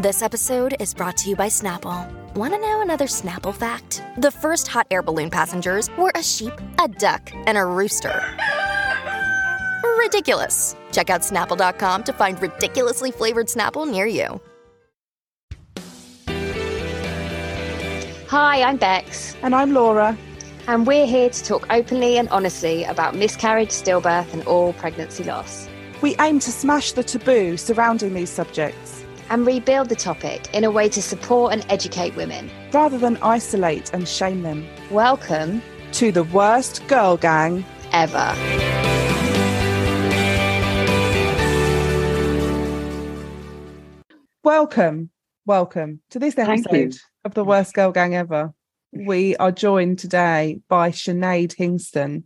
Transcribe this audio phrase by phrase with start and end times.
[0.00, 2.08] This episode is brought to you by Snapple.
[2.34, 4.02] Want to know another Snapple fact?
[4.16, 8.18] The first hot air balloon passengers were a sheep, a duck, and a rooster.
[9.98, 10.74] Ridiculous.
[10.92, 14.40] Check out snapple.com to find ridiculously flavored Snapple near you.
[18.28, 20.16] Hi, I'm Bex, And I'm Laura.
[20.66, 25.68] and we're here to talk openly and honestly about miscarriage, stillbirth, and all pregnancy loss,
[26.00, 28.89] We aim to smash the taboo surrounding these subjects
[29.30, 32.50] and rebuild the topic in a way to support and educate women.
[32.72, 34.66] rather than isolate and shame them.
[34.90, 37.64] Welcome, To the worst girl gang.
[37.92, 38.34] ever.
[44.42, 45.10] Welcome,
[45.46, 48.52] welcome to this episode of the worst girl gang ever.
[48.92, 52.24] We are joined today by Sinead Hingston,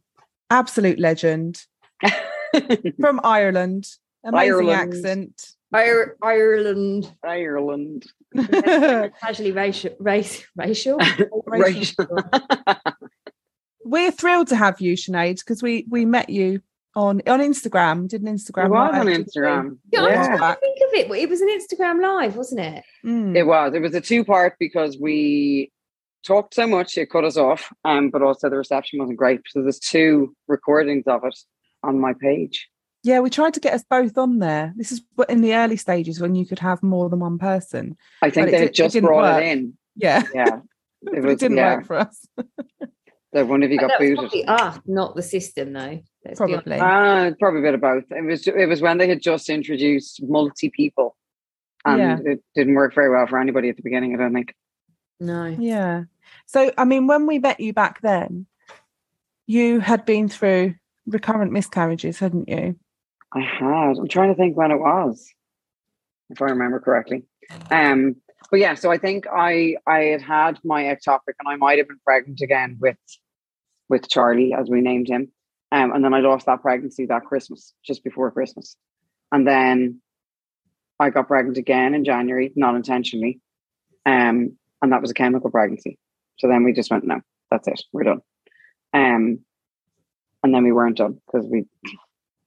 [0.48, 1.60] absolute legend
[3.00, 3.86] from Ireland,
[4.24, 4.94] amazing Ireland.
[4.94, 5.53] accent.
[5.74, 7.12] Ireland.
[7.22, 8.06] Ireland.
[9.20, 9.94] Casually racial.
[10.00, 10.98] Race, racial?
[11.46, 12.06] Racial.
[13.84, 16.60] We're thrilled to have you, Sinead, because we we met you
[16.96, 18.08] on on Instagram.
[18.08, 19.06] Did an Instagram It was on?
[19.06, 19.78] Instagram.
[19.92, 20.36] Yeah, I Yeah.
[20.36, 21.22] trying think of it.
[21.22, 22.84] It was an Instagram live, wasn't it?
[23.04, 23.36] Mm.
[23.36, 23.74] It was.
[23.74, 25.70] It was a two part because we
[26.26, 27.70] talked so much it cut us off.
[27.84, 29.40] Um, but also the reception wasn't great.
[29.48, 31.36] So there's two recordings of it
[31.82, 32.68] on my page.
[33.04, 34.72] Yeah, we tried to get us both on there.
[34.76, 37.96] This is in the early stages when you could have more than one person.
[38.22, 39.42] I think it they di- had it just didn't brought work.
[39.42, 39.74] it in.
[39.94, 40.60] Yeah, Yeah.
[41.12, 41.76] It it, didn't yeah.
[41.76, 42.26] work for us.
[43.34, 44.16] That one of you got booted.
[44.16, 46.00] probably us, not the system, though.
[46.24, 46.38] Let's.
[46.38, 46.78] Probably.
[46.80, 48.04] Ah, probably a bit of both.
[48.12, 51.16] It was it was when they had just introduced multi people.
[51.84, 52.32] And Yeah.
[52.32, 54.54] it didn't work very well for anybody at the beginning, I don't think.
[55.18, 55.46] No.
[55.46, 56.04] yeah.
[56.46, 58.46] So, I mean, when we met you back then,
[59.48, 62.76] you had been through recurrent miscarriages, hadn't you?
[63.34, 63.98] I had.
[63.98, 65.28] I'm trying to think when it was,
[66.30, 67.24] if I remember correctly.
[67.70, 68.16] Um,
[68.50, 71.88] but yeah, so I think I I had had my ectopic, and I might have
[71.88, 72.96] been pregnant again with
[73.88, 75.32] with Charlie, as we named him.
[75.72, 78.76] Um, and then I lost that pregnancy that Christmas, just before Christmas,
[79.32, 80.00] and then
[81.00, 83.40] I got pregnant again in January, not intentionally,
[84.06, 85.98] um, and that was a chemical pregnancy.
[86.38, 88.20] So then we just went, no, that's it, we're done.
[88.92, 89.40] Um,
[90.42, 91.64] and then we weren't done because we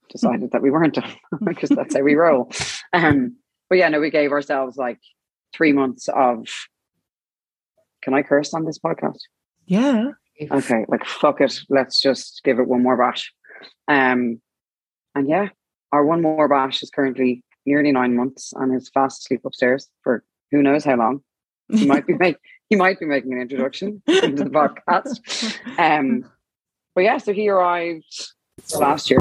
[0.09, 2.51] decided that we weren't done because that's how we roll.
[2.93, 3.37] Um,
[3.69, 4.99] but yeah, no, we gave ourselves like
[5.53, 6.47] three months of.
[8.03, 9.19] Can I curse on this podcast?
[9.65, 10.11] Yeah.
[10.51, 13.33] Okay, like fuck it, let's just give it one more bash.
[13.87, 14.39] Um,
[15.15, 15.49] and yeah,
[15.91, 20.23] our one more bash is currently nearly nine months and is fast asleep upstairs for
[20.51, 21.21] who knows how long.
[21.69, 22.37] He might be make
[22.69, 25.57] he might be making an introduction into the podcast.
[25.77, 26.25] Um,
[26.95, 28.31] but yeah, so he arrived
[28.75, 29.19] last year.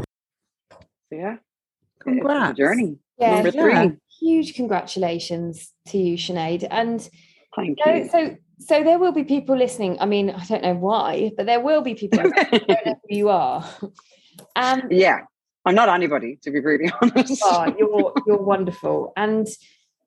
[1.09, 2.57] So yeah, it's a Congrats.
[2.57, 2.97] journey.
[3.19, 3.73] Yeah, Number three.
[3.73, 3.89] yeah.
[4.19, 6.67] Huge congratulations to you, Sinead.
[6.69, 7.07] And
[7.55, 8.09] Thank so, you.
[8.09, 9.97] so, so there will be people listening.
[9.99, 13.15] I mean, I don't know why, but there will be people who don't know who
[13.15, 13.65] you are.
[14.55, 15.21] Um, yeah,
[15.65, 17.41] I'm not anybody to be brutally honest.
[17.43, 17.73] are.
[17.75, 19.47] You're you're wonderful, and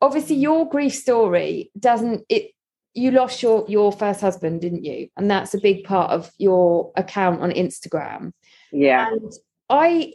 [0.00, 2.52] obviously your grief story doesn't it.
[2.94, 5.08] You lost your your first husband, didn't you?
[5.16, 8.32] And that's a big part of your account on Instagram.
[8.72, 9.32] yeah, And
[9.68, 10.14] I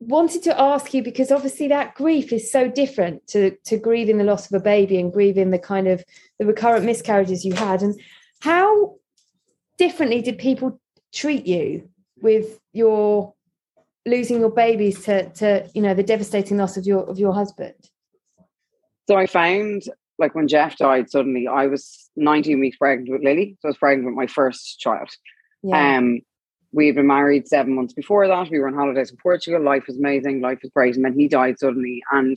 [0.00, 4.24] wanted to ask you because obviously that grief is so different to to grieving the
[4.24, 6.04] loss of a baby and grieving the kind of
[6.38, 8.00] the recurrent miscarriages you had and
[8.40, 8.94] how
[9.76, 10.80] differently did people
[11.12, 11.88] treat you
[12.22, 13.34] with your
[14.06, 17.74] losing your babies to to you know the devastating loss of your of your husband
[19.08, 19.82] So I found
[20.18, 23.56] like when Jeff died suddenly, I was 19 weeks pregnant with Lily.
[23.60, 25.08] So I was pregnant with my first child.
[25.72, 26.20] Um,
[26.72, 28.50] we had been married seven months before that.
[28.50, 29.62] We were on holidays in Portugal.
[29.62, 30.40] Life was amazing.
[30.40, 30.96] Life was great.
[30.96, 32.02] And then he died suddenly.
[32.12, 32.36] And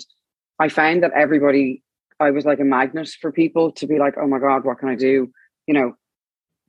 [0.60, 1.84] I found that everybody,
[2.20, 4.90] I was like a magnet for people to be like, oh my God, what can
[4.90, 5.32] I do?
[5.68, 5.96] You know,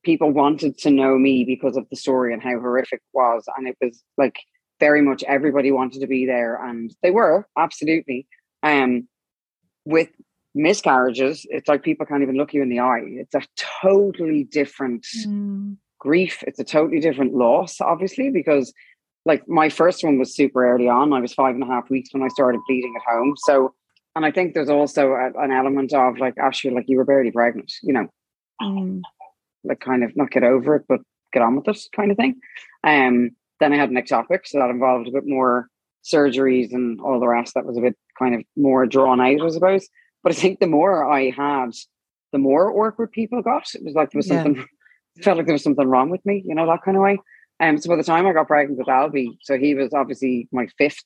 [0.03, 3.45] people wanted to know me because of the story and how horrific it was.
[3.57, 4.37] And it was like
[4.81, 6.57] very much everybody wanted to be there.
[6.63, 8.27] And they were absolutely.
[8.65, 9.09] Um,
[9.85, 10.09] with
[10.55, 13.03] miscarriages, it's like people can't even look you in the eye.
[13.05, 15.77] It's a totally different Mm.
[16.07, 16.43] Grief.
[16.49, 18.73] It's a totally different loss, obviously, because
[19.25, 21.13] like my first one was super early on.
[21.13, 23.35] I was five and a half weeks when I started bleeding at home.
[23.47, 23.73] So
[24.17, 27.31] and I think there's also a, an element of like, actually, like you were barely
[27.31, 28.09] pregnant, you know,
[28.61, 29.01] Mm.
[29.65, 31.01] like kind of not get over it, but
[31.33, 32.35] get on with it kind of thing.
[32.85, 35.69] Um, then I had an ectopic, so that involved a bit more
[36.05, 37.55] surgeries and all the rest.
[37.55, 39.89] That was a bit kind of more drawn out, I suppose.
[40.23, 41.71] But I think the more I had,
[42.33, 43.67] the more awkward people got.
[43.75, 44.43] It was like there was Yeah.
[44.43, 44.67] something,
[45.21, 47.19] felt like there was something wrong with me, you know, that kind of way.
[47.61, 50.67] Um, so by the time I got pregnant with Albie, so he was obviously my
[50.79, 51.05] fifth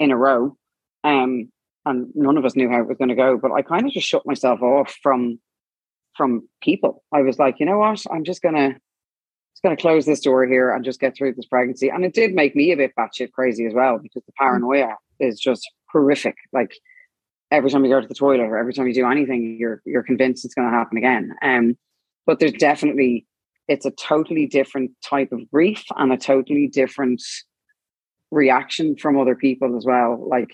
[0.00, 0.56] in a row.
[1.04, 1.50] Um,
[1.86, 3.38] and none of us knew how it was going to go.
[3.38, 5.38] But I kind of just shut myself off from
[6.16, 7.02] from people.
[7.12, 8.04] I was like, you know what?
[8.10, 11.88] I'm just gonna just gonna close this door here and just get through this pregnancy.
[11.88, 15.38] And it did make me a bit batshit crazy as well because the paranoia is
[15.38, 16.36] just horrific.
[16.52, 16.72] Like
[17.50, 20.02] every time you go to the toilet or every time you do anything, you're you're
[20.02, 21.34] convinced it's going to happen again.
[21.42, 21.76] Um,
[22.26, 23.26] but there's definitely
[23.68, 27.22] it's a totally different type of grief and a totally different
[28.30, 30.26] reaction from other people as well.
[30.28, 30.50] Like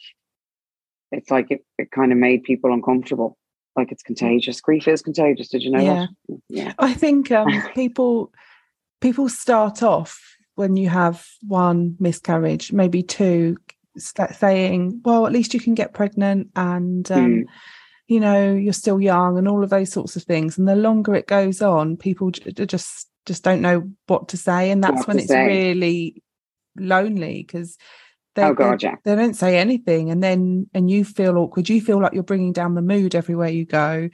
[1.12, 3.36] it's like it, it kind of made people uncomfortable.
[3.76, 4.60] Like it's contagious.
[4.60, 5.48] Grief is contagious.
[5.48, 6.06] Did you know Yeah.
[6.28, 6.38] that?
[6.48, 6.72] Yeah.
[6.78, 8.32] I think um, people
[9.00, 10.20] people start off
[10.56, 13.56] when you have one miscarriage, maybe two,
[13.96, 17.44] saying, "Well, at least you can get pregnant," and um, Mm.
[18.10, 20.58] You know you're still young, and all of those sorts of things.
[20.58, 24.82] And the longer it goes on, people just just don't know what to say, and
[24.84, 25.46] that's when it's say.
[25.46, 26.22] really
[26.76, 27.76] lonely because.
[28.36, 28.94] They, Oh, they- God, yeah.
[29.04, 32.52] they don't say anything and then and you feel awkward you feel like you're bringing
[32.52, 34.08] down the mood everywhere you go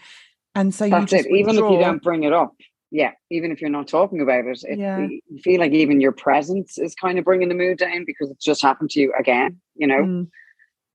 [0.55, 1.33] and so you That's just it.
[1.37, 2.55] Even if you don't bring it up,
[2.91, 3.11] yeah.
[3.31, 5.01] Even if you're not talking about it, it Yeah.
[5.07, 8.43] you feel like even your presence is kind of bringing the mood down because it's
[8.45, 9.61] just happened to you again.
[9.75, 10.29] You know, Mm.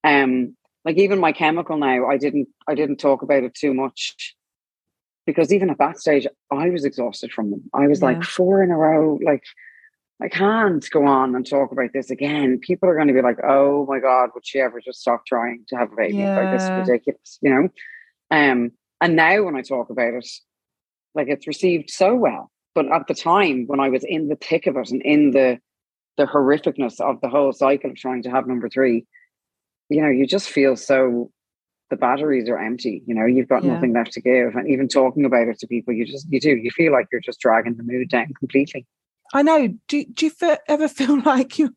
[0.03, 4.35] um, like even my chemical now, I didn't, I didn't talk about it too much
[5.25, 7.63] because even at that stage, I was exhausted from them.
[7.73, 8.07] I was Yeah.
[8.07, 9.43] like four in a row, like.
[10.23, 12.59] I can't go on and talk about this again.
[12.59, 15.65] People are going to be like, "Oh my god, would she ever just stop trying
[15.69, 16.29] to have a baby?
[16.35, 17.69] Like this is ridiculous," you know.
[18.29, 20.29] Um, and now when I talk about it,
[21.15, 22.51] like it's received so well.
[22.75, 25.59] But at the time when I was in the thick of it and in the
[26.17, 29.07] the horrificness of the whole cycle of trying to have number three,
[29.91, 31.31] you know, you just feel so
[31.89, 33.03] the batteries are empty.
[33.05, 33.73] You know, you've got Yeah.
[33.73, 36.51] nothing left to give, and even talking about it to people, you just you do
[36.55, 38.85] you feel like you're just dragging the mood down completely.
[39.33, 39.67] I know.
[39.87, 41.75] Do do you fe- ever feel like you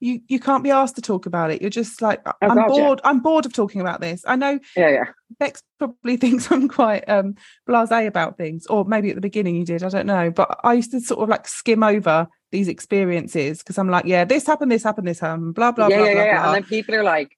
[0.00, 1.60] you you can't be asked to talk about it?
[1.60, 2.84] You're just like I'm Oh, God, yeah.
[2.84, 3.00] bored.
[3.04, 4.22] I'm bored of talking about this.
[4.26, 5.04] I know Yeah, yeah.
[5.40, 7.34] Bex probably thinks I'm quite um
[7.68, 9.82] blasé about things, or maybe at the beginning you did.
[9.82, 10.30] I don't know.
[10.30, 14.24] But I used to sort of like skim over these experiences because I'm like, yeah,
[14.24, 16.38] this happened, this happened, this happened, blah blah yeah, blah yeah, blah yeah.
[16.42, 16.46] blah.
[16.52, 17.36] And then people are like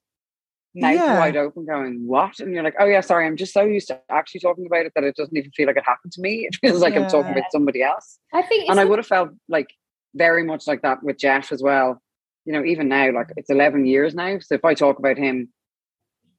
[0.81, 1.19] mouth Yeah.
[1.19, 3.27] wide open, going, "What?" And you're like, "Oh yeah, sorry.
[3.27, 5.77] I'm just so used to actually talking about it that it doesn't even feel like
[5.77, 6.47] it happened to me.
[6.47, 7.41] It feels like I'm talking Yeah.
[7.41, 9.69] about somebody else." I think and I would have felt like
[10.15, 12.01] very much like that with Jeff as well.
[12.45, 14.39] You know, even now, like it's 11 years now.
[14.39, 15.49] So if I talk about him,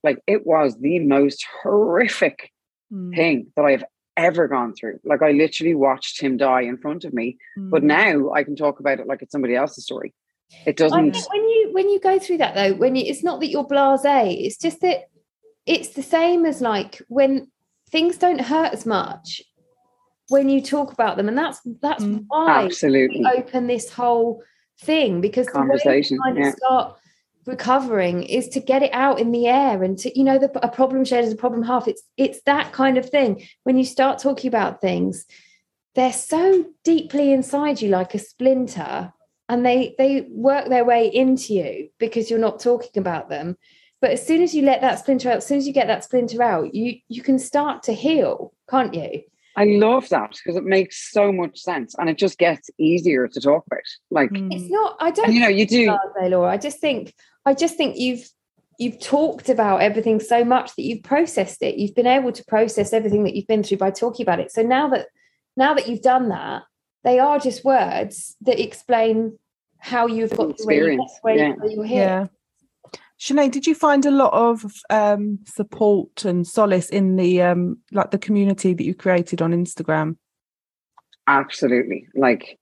[0.04, 2.52] like it was the most horrific
[2.94, 3.84] Mm, thing that I've
[4.16, 5.00] ever gone through.
[5.04, 7.38] Like I literally watched him die in front of me.
[7.58, 7.88] But mm.
[7.88, 10.14] now I can talk about it like it's somebody else's story.
[10.66, 11.12] It doesn't.
[11.12, 13.68] think when you when you go through that though, when you, it's not that you're
[13.68, 15.10] blasé, it's just that
[15.66, 17.50] it's the same as like when
[17.92, 19.42] things don't hurt as much
[20.30, 22.26] when you talk about them, and that's that's Mm.
[22.28, 23.20] why Absolutely.
[23.20, 24.42] we open this whole
[24.82, 26.50] thing because the way Conversation, you kind yeah.
[26.50, 26.98] of start
[27.46, 30.70] recovering is to get it out in the air and to you know the a
[30.70, 34.20] problem shared is a problem half it's it's that kind of thing when you start
[34.20, 35.26] talking about things
[35.96, 39.14] they're so deeply inside you like a splinter
[39.50, 43.58] and they they work their way into you because you're not talking about them
[44.02, 46.04] but as soon as you let that splinter out as soon as you get that
[46.04, 49.22] splinter out you you can start to heal can't you
[49.58, 53.42] I love that because it makes so much sense and it just gets easier to
[53.42, 53.82] talk about.
[54.12, 54.54] Like, Mm.
[54.54, 55.88] it's not i don't and you know, you do.
[55.88, 56.52] Blasé, Laura.
[56.52, 58.30] I just think I just think you've
[58.78, 61.78] you've talked about everything so much that you've processed it.
[61.80, 64.52] You've been able to process everything that you've been through by talking about it.
[64.52, 65.08] So now that
[65.56, 66.62] now that you've done that,
[67.08, 69.40] they are just words that explain
[69.80, 71.54] how you've got to where, you, Experience, where, yeah.
[71.64, 72.02] you're here.
[72.02, 72.28] Yeah.
[73.18, 78.12] Sinead, did you find a lot of um, support and solace in the um, like
[78.12, 80.18] the community that you created on Instagram?
[81.28, 82.08] Absolutely.
[82.14, 82.60] Like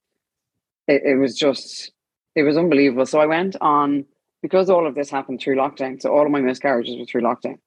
[0.87, 1.91] it, it was just
[2.35, 3.07] it was unbelievable.
[3.07, 4.05] So I went on
[4.43, 5.99] because all of this happened through lockdown.
[5.99, 7.57] So all of my miscarriages were through lockdown.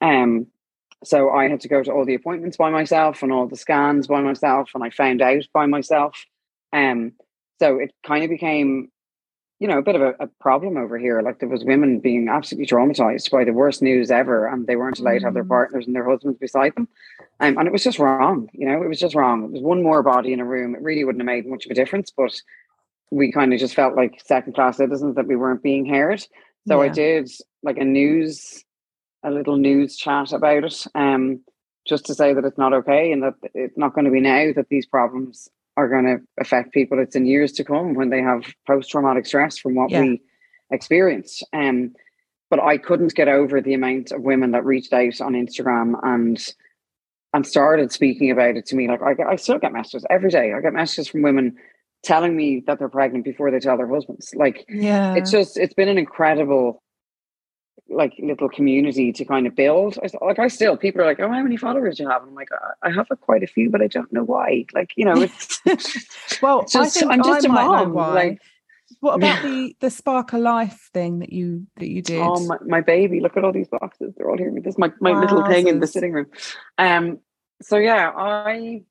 [0.00, 0.46] Um
[1.04, 4.06] so I had to go to all the appointments by myself and all the scans
[4.06, 6.24] by myself and I found out by myself.
[6.72, 7.12] Um
[7.60, 8.90] so it kind of became
[9.62, 11.22] you know, a bit of a, a problem over here.
[11.22, 14.98] Like there was women being absolutely traumatized by the worst news ever, and they weren't
[14.98, 15.50] allowed to have their Mm.
[15.50, 16.88] partners and their husbands beside them.
[17.38, 19.44] Um, and it was just wrong, you know, it was just wrong.
[19.44, 20.74] It was one more body in a room.
[20.74, 22.34] It really wouldn't have made much of a difference, but
[23.12, 26.26] we kind of just felt like second class citizens that we weren't being heard.
[26.66, 27.30] So I did
[27.62, 28.64] like a news
[29.22, 31.40] a little news chat about it, um,
[31.86, 34.52] just to say that it's not okay and that it's not going to be now
[34.54, 36.98] that these problems are going to affect people.
[36.98, 40.02] It's in years to come when they have post traumatic stress from what yeah.
[40.02, 40.22] we
[40.70, 41.44] experienced.
[41.52, 41.94] Um,
[42.50, 46.38] but I couldn't get over the amount of women that reached out on Instagram and
[47.34, 48.88] and started speaking about it to me.
[48.88, 50.52] Like I, I still get messages every day.
[50.52, 51.56] I get messages from women
[52.02, 54.34] telling me that they're pregnant before they tell their husbands.
[54.34, 56.82] Like, yeah, it's just it's been an incredible
[57.88, 59.98] like little community to kind of build.
[60.02, 62.22] I, like I still people are like, oh, how many followers do you have?
[62.22, 62.48] And I'm like,
[62.82, 64.64] I have quite a few, but I don't know why.
[64.72, 65.60] Like, you know, it's
[66.42, 67.94] well, just, I am just I a mom.
[67.94, 68.40] Like,
[69.00, 69.42] what about yeah.
[69.50, 72.20] the the Spark a Life thing that you that you did?
[72.20, 73.20] Oh my, my baby!
[73.20, 74.14] Look at all these boxes.
[74.16, 74.52] They're all here.
[74.54, 76.26] This is my, my little thing in the sitting room.
[76.78, 77.18] Um.
[77.60, 78.82] So yeah, I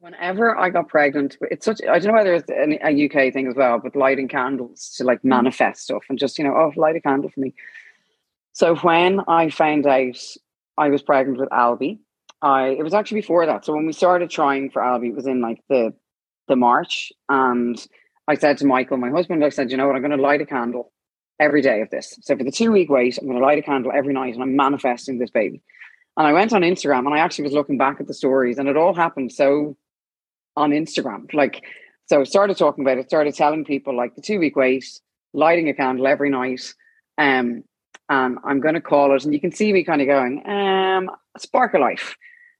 [0.00, 3.54] whenever I got pregnant, it's such I don't know whether it's a UK thing as
[3.54, 5.24] well, but lighting candles to like mm.
[5.24, 7.54] manifest stuff and just you know, oh, light a candle for me.
[8.52, 10.18] So when I found out
[10.76, 11.98] I was pregnant with Albie,
[12.42, 13.64] I it was actually before that.
[13.64, 15.92] So when we started trying for Albie, it was in like the
[16.48, 17.76] the March, and
[18.26, 20.40] I said to Michael, my husband, I said, you know what, I'm going to light
[20.40, 20.92] a candle
[21.38, 22.18] every day of this.
[22.22, 24.42] So for the two week wait, I'm going to light a candle every night, and
[24.42, 25.62] I'm manifesting this baby.
[26.16, 28.68] And I went on Instagram, and I actually was looking back at the stories, and
[28.68, 29.76] it all happened so
[30.58, 31.64] on Instagram, like.
[32.10, 34.86] So started talking about it, started telling people like the two week wait,
[35.34, 36.62] lighting a candle every night,
[37.18, 37.64] um,
[38.08, 39.24] and I'm going to call it.
[39.24, 42.16] And you can see me kind of going, um, Spark a Life.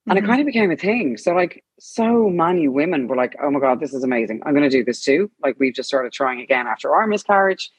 [0.07, 0.25] And mm-hmm.
[0.25, 1.17] it kind of became a thing.
[1.17, 4.43] So, like, so many women were like, oh my God, this is amazing.
[4.45, 5.31] I'm going to do this too.
[5.43, 7.71] Like, we've just started trying again after our miscarriage.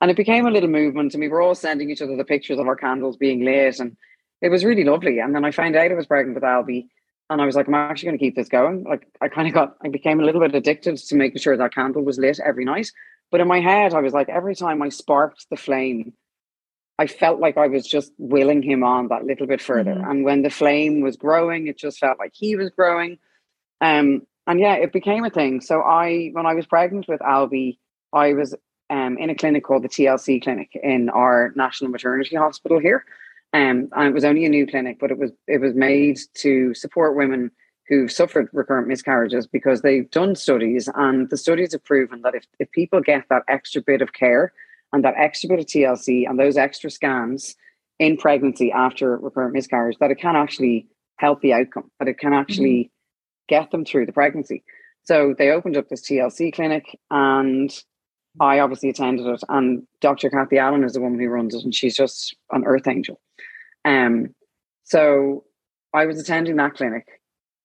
[0.00, 1.12] And it became a little movement.
[1.12, 3.78] And we were all sending each other the pictures of our candles being lit.
[3.80, 3.96] And
[4.40, 5.18] it was really lovely.
[5.18, 6.86] And then I found out I was pregnant with Albie.
[7.30, 8.82] And I was like, I'm actually going to keep this going.
[8.82, 11.72] Like, I kind of got, I became a little bit addicted to making sure that
[11.72, 12.90] candle was lit every night.
[13.30, 16.12] But in my head, I was like, every time I sparked the flame,
[16.98, 19.94] I felt like I was just willing him on that little bit further.
[19.94, 20.10] Mm-hmm.
[20.10, 23.18] And when the flame was growing, it just felt like he was growing.
[23.80, 25.60] Um, and yeah, it became a thing.
[25.60, 27.78] So I, when I was pregnant with Albie,
[28.12, 28.54] I was
[28.90, 33.04] um, in a clinic called the TLC clinic in our national maternity hospital here.
[33.52, 36.72] Um, and it was only a new clinic, but it was it was made to
[36.74, 37.50] support women
[37.88, 42.44] who've suffered recurrent miscarriages because they've done studies and the studies have proven that if,
[42.60, 44.52] if people get that extra bit of care
[44.92, 47.56] and that extra bit of TLC and those extra scans
[47.98, 52.32] in pregnancy after recurrent miscarriage, that it can actually help the outcome, that it can
[52.32, 53.54] actually mm-hmm.
[53.60, 54.62] get them through the pregnancy.
[55.02, 57.76] So they opened up this TLC clinic and
[58.38, 59.42] I obviously attended it.
[59.48, 60.30] And Dr.
[60.30, 63.20] Kathy Allen is the woman who runs it, and she's just an earth angel.
[63.84, 64.34] Um,
[64.84, 65.44] so
[65.94, 67.06] I was attending that clinic,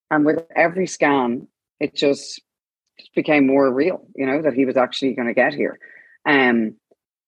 [0.10, 1.48] and with every scan,
[1.80, 2.42] it just
[3.16, 5.78] became more real, you know, that he was actually going to get here.
[6.26, 6.76] Um,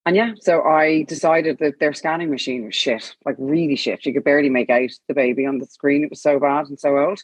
[0.06, 4.06] and yeah, so I decided that their scanning machine was shit, like really shit.
[4.06, 6.04] You could barely make out the baby on the screen.
[6.04, 7.22] It was so bad and so old.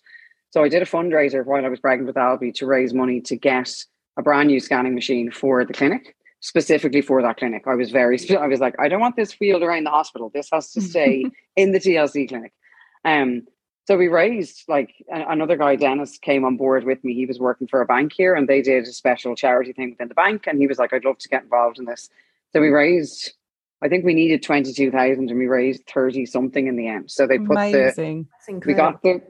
[0.50, 3.38] So I did a fundraiser while I was pregnant with Albie to raise money to
[3.38, 3.74] get
[4.18, 7.64] a brand new scanning machine for the clinic, specifically for that clinic.
[7.66, 10.30] I was very, I was like, I don't want this wheeled around the hospital.
[10.30, 11.24] This has to stay
[11.56, 12.52] in the TLC clinic.
[13.06, 13.44] Um,
[13.86, 17.14] so we raised like another guy, Dennis, came on board with me.
[17.14, 20.10] He was working for a bank here, and they did a special charity thing within
[20.10, 20.48] the bank.
[20.48, 22.10] And he was like, "I'd love to get involved in this."
[22.54, 23.34] So we raised,
[23.82, 27.12] I think we needed 22,000 and we raised 30 something in the end.
[27.12, 28.28] So they put Amazing.
[28.48, 29.22] the, we got the,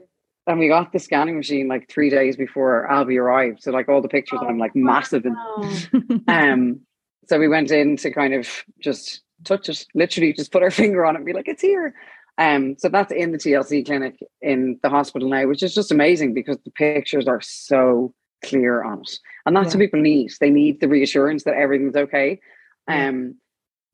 [0.46, 3.62] and we got the scanning machine like three days before Albie arrived.
[3.62, 5.24] So like all the pictures oh, I'm like massive.
[5.24, 6.80] And, um,
[7.26, 8.48] so we went in to kind of
[8.80, 11.94] just touch it, literally just put our finger on it and be like, it's here.
[12.36, 16.34] Um, so that's in the TLC clinic in the hospital now, which is just amazing
[16.34, 18.12] because the pictures are so
[18.44, 19.18] clear on it.
[19.46, 19.78] And that's yeah.
[19.78, 20.32] what people need.
[20.40, 22.40] They need the reassurance that everything's okay.
[22.88, 23.36] Um,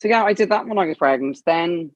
[0.00, 1.38] so yeah, I did that when I was pregnant.
[1.44, 1.90] Then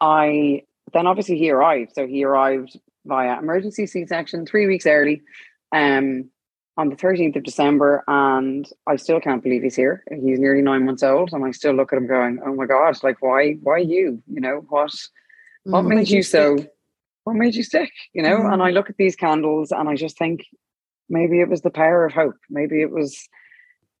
[0.00, 1.92] I then obviously he arrived.
[1.94, 5.22] So he arrived via emergency C-section three weeks early,
[5.72, 6.30] um,
[6.78, 10.02] on the 13th of December, and I still can't believe he's here.
[10.10, 12.96] He's nearly nine months old, and I still look at him going, "Oh my god!
[13.02, 13.54] Like why?
[13.62, 14.22] Why you?
[14.26, 14.94] You know what?
[15.64, 16.56] What mm, made you so?
[17.24, 17.92] What made you sick?
[18.14, 18.54] You know?" Mm.
[18.54, 20.46] And I look at these candles, and I just think
[21.10, 22.38] maybe it was the power of hope.
[22.48, 23.28] Maybe it was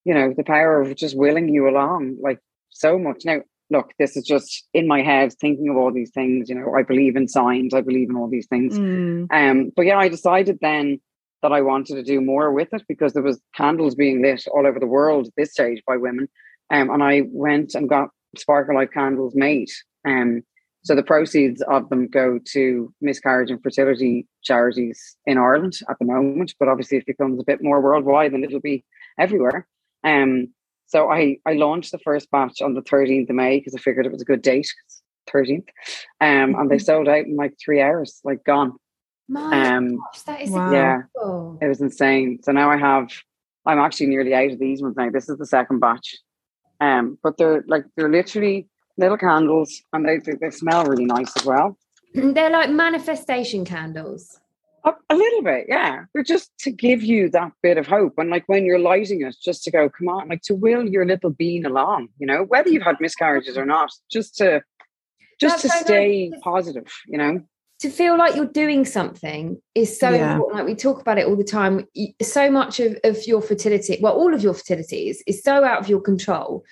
[0.08, 2.38] you know, the power of just willing you along, like
[2.70, 3.26] so much.
[3.26, 6.48] Now, look, this is just in my head thinking of all these things.
[6.48, 8.78] You know, I believe in signs, I believe in all these things.
[8.78, 9.26] Mm.
[9.30, 10.98] Um, but yeah, I decided then
[11.42, 14.66] that I wanted to do more with it because there was candles being lit all
[14.66, 16.28] over the world at this stage by women.
[16.70, 19.68] Um, and I went and got Spark a Life candles made.
[20.06, 20.42] Um,
[20.84, 26.06] so the proceeds of them go to miscarriage and fertility charities in Ireland at the
[26.06, 28.84] moment, but obviously it becomes a bit more worldwide and it'll be
[29.18, 29.66] everywhere.
[30.04, 30.48] Um,
[30.86, 34.06] so I I launched the first batch on the 13th of May because I figured
[34.06, 34.68] it was a good date.
[35.28, 35.68] 13th.
[36.20, 36.84] Um, and they mm-hmm.
[36.84, 38.76] sold out in like three hours, like gone.
[39.28, 40.72] My um, gosh, that is wow.
[40.72, 41.02] yeah,
[41.60, 42.40] it was insane.
[42.42, 43.10] So now I have,
[43.66, 45.10] I'm actually nearly out of these ones now.
[45.10, 46.16] This is the second batch.
[46.80, 51.36] Um, but they're like they're literally little candles, and they they, they smell really nice
[51.36, 51.76] as well.
[52.14, 54.40] They're like manifestation candles.
[54.84, 56.04] A, a, little bit, yeah.
[56.14, 58.14] They're just to give you that bit of hope.
[58.16, 61.04] And like when you're lighting it, just to go, come on, like to will your
[61.04, 64.62] little bean along, you know, whether you've had miscarriages or not, just to
[65.40, 66.40] just That's to stay nice.
[66.42, 67.42] positive, you know.
[67.80, 70.32] To feel like you're doing something is so yeah.
[70.32, 70.56] important.
[70.56, 71.86] Like we talk about it all the time.
[72.20, 75.78] So much of, of your fertility, well, all of your fertilities is, is so out
[75.78, 76.64] of your control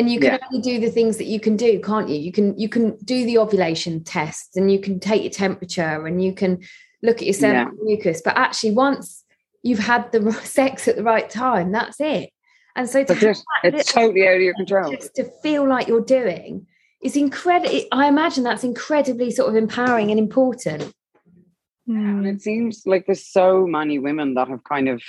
[0.00, 0.38] and you can yeah.
[0.50, 3.24] only do the things that you can do can't you you can you can do
[3.26, 6.58] the ovulation tests and you can take your temperature and you can
[7.02, 7.84] look at your cervical yeah.
[7.84, 9.24] mucus but actually once
[9.62, 12.30] you've had the sex at the right time that's it
[12.76, 16.66] and so to it's totally out of your control just to feel like you're doing
[17.02, 20.92] is incredible i imagine that's incredibly sort of empowering and important
[21.90, 22.40] yeah, and it mm.
[22.40, 25.02] seems like there's so many women that have kind of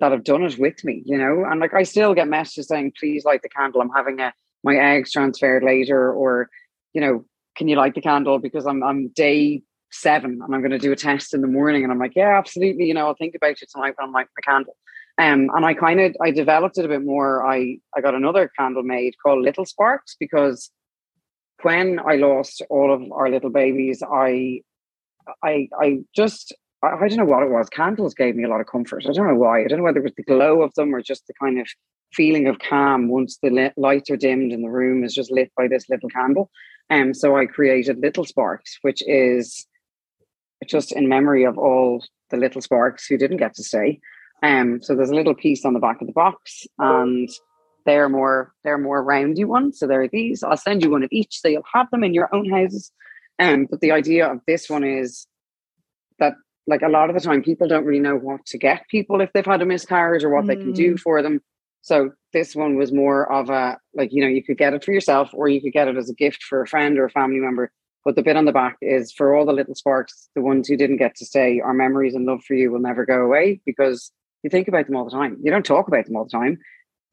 [0.00, 1.44] that have done it with me, you know.
[1.48, 3.80] And like I still get messages saying, please light the candle.
[3.80, 4.32] I'm having a
[4.64, 6.50] my eggs transferred later, or,
[6.92, 7.24] you know,
[7.56, 8.40] can you light the candle?
[8.40, 11.84] Because I'm I'm day seven and I'm gonna do a test in the morning.
[11.84, 14.30] And I'm like, Yeah, absolutely, you know, I'll think about it tonight when I'm lighting
[14.34, 14.76] the candle.
[15.18, 17.46] Um, and I kind of I developed it a bit more.
[17.46, 20.70] I I got another candle made called Little Sparks because
[21.62, 24.60] when I lost all of our little babies, I
[25.42, 27.68] I I just I, I don't know what it was.
[27.70, 29.04] Candles gave me a lot of comfort.
[29.06, 29.62] I don't know why.
[29.62, 31.66] I don't know whether it was the glow of them or just the kind of
[32.12, 35.66] feeling of calm once the lights are dimmed and the room is just lit by
[35.68, 36.50] this little candle.
[36.88, 39.66] And um, so I created Little Sparks, which is
[40.66, 44.00] just in memory of all the little sparks who didn't get to stay.
[44.42, 47.28] Um, so there's a little piece on the back of the box, and
[47.84, 49.78] they're more they're more roundy ones.
[49.78, 50.42] So there are these.
[50.42, 52.92] I'll send you one of each, so you'll have them in your own houses.
[53.38, 55.26] Um, but the idea of this one is
[56.18, 56.34] that
[56.66, 59.32] like a lot of the time people don't really know what to get people if
[59.32, 60.48] they've had a miscarriage or what mm.
[60.48, 60.98] they can do mm.
[60.98, 61.40] for them
[61.82, 64.92] so this one was more of a like you know you could get it for
[64.92, 67.38] yourself or you could get it as a gift for a friend or a family
[67.38, 67.70] member
[68.04, 70.76] but the bit on the back is for all the little sparks the ones who
[70.76, 74.10] didn't get to stay our memories and love for you will never go away because
[74.42, 75.38] you think about them all the time.
[75.42, 76.58] You don't talk about them all the time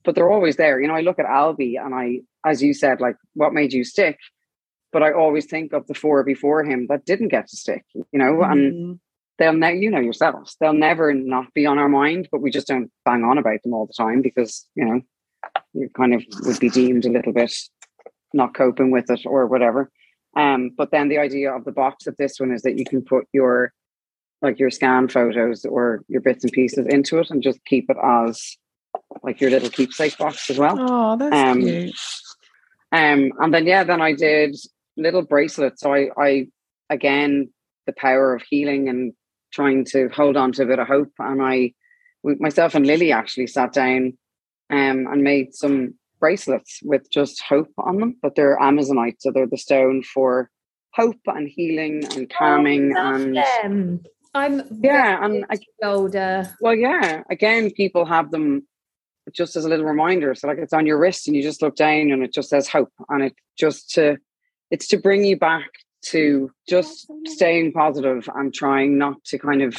[0.04, 0.80] but they're always there.
[0.80, 3.84] You know i look at albie and i as you said like what made you
[3.84, 4.18] stick?
[4.92, 8.06] But i always think of the four before him that didn't get to stick you
[8.14, 8.52] know mm.
[8.52, 9.00] and
[9.40, 10.56] they'll ne- you know yourselves.
[10.60, 13.74] They'll never not be on our mind but we just don't bang on about them
[13.74, 15.02] all the time because you know
[15.74, 17.54] you kind of would be deemed a little bit
[18.34, 19.92] not coping with it or whatever.
[20.36, 23.02] Um but then the idea of the box of this one is that you can
[23.04, 23.74] put your
[24.44, 27.98] like your scan photos or your bits and pieces into it and just keep it
[28.04, 28.58] as
[29.24, 31.96] like your little keepsake box as well oh that's um, cute
[32.92, 34.56] um and then yeah then i did
[34.98, 36.46] little bracelets so i i
[36.90, 37.50] again
[37.86, 39.14] the power of healing and
[39.52, 41.12] trying to hold on to a bit of hope.
[41.20, 41.74] And I,
[42.24, 44.18] myself and Lily actually sat down
[44.70, 49.18] um, and made some bracelets with just hope on them, but they're Amazonite.
[49.20, 50.50] So they're the stone for
[50.94, 52.94] hope and healing and oh, calming.
[52.98, 54.04] Oh, and them.
[54.34, 55.46] I'm yeah, and
[55.84, 56.50] older.
[56.60, 57.24] Well, yeah.
[57.30, 58.68] Again, people have them
[59.32, 60.34] just as a little reminder.
[60.36, 62.68] So like it's on your wrist and you just look down and it just says
[62.68, 62.92] hope.
[63.10, 64.18] And it just to
[64.72, 65.70] it's to bring you back
[66.06, 69.78] to just staying positive and trying not to kind of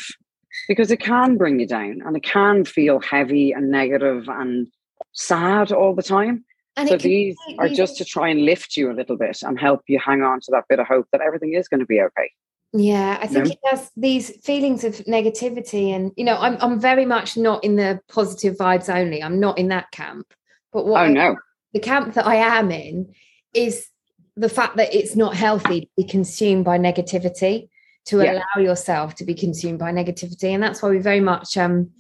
[0.69, 4.69] because it can bring you down and it can feel heavy and negative and
[5.13, 6.45] sad all the time.
[6.77, 9.83] And so these are just to try and lift you a little bit and help
[9.87, 12.31] you hang on to that bit of hope that everything is going to be okay.
[12.77, 17.07] Yeah, I think it has these feelings of negativity, and you know, I'm I'm very
[17.07, 19.23] much not in the positive vibes only.
[19.23, 20.27] I'm not in that camp.
[20.73, 21.37] But what oh I, no,
[21.73, 23.15] the camp that I am in
[23.55, 23.89] is
[24.37, 27.69] the fact that it's not healthy to be consumed by negativity
[28.07, 28.33] to yeah.
[28.33, 31.91] allow yourself to be consumed by negativity and that's why we very much um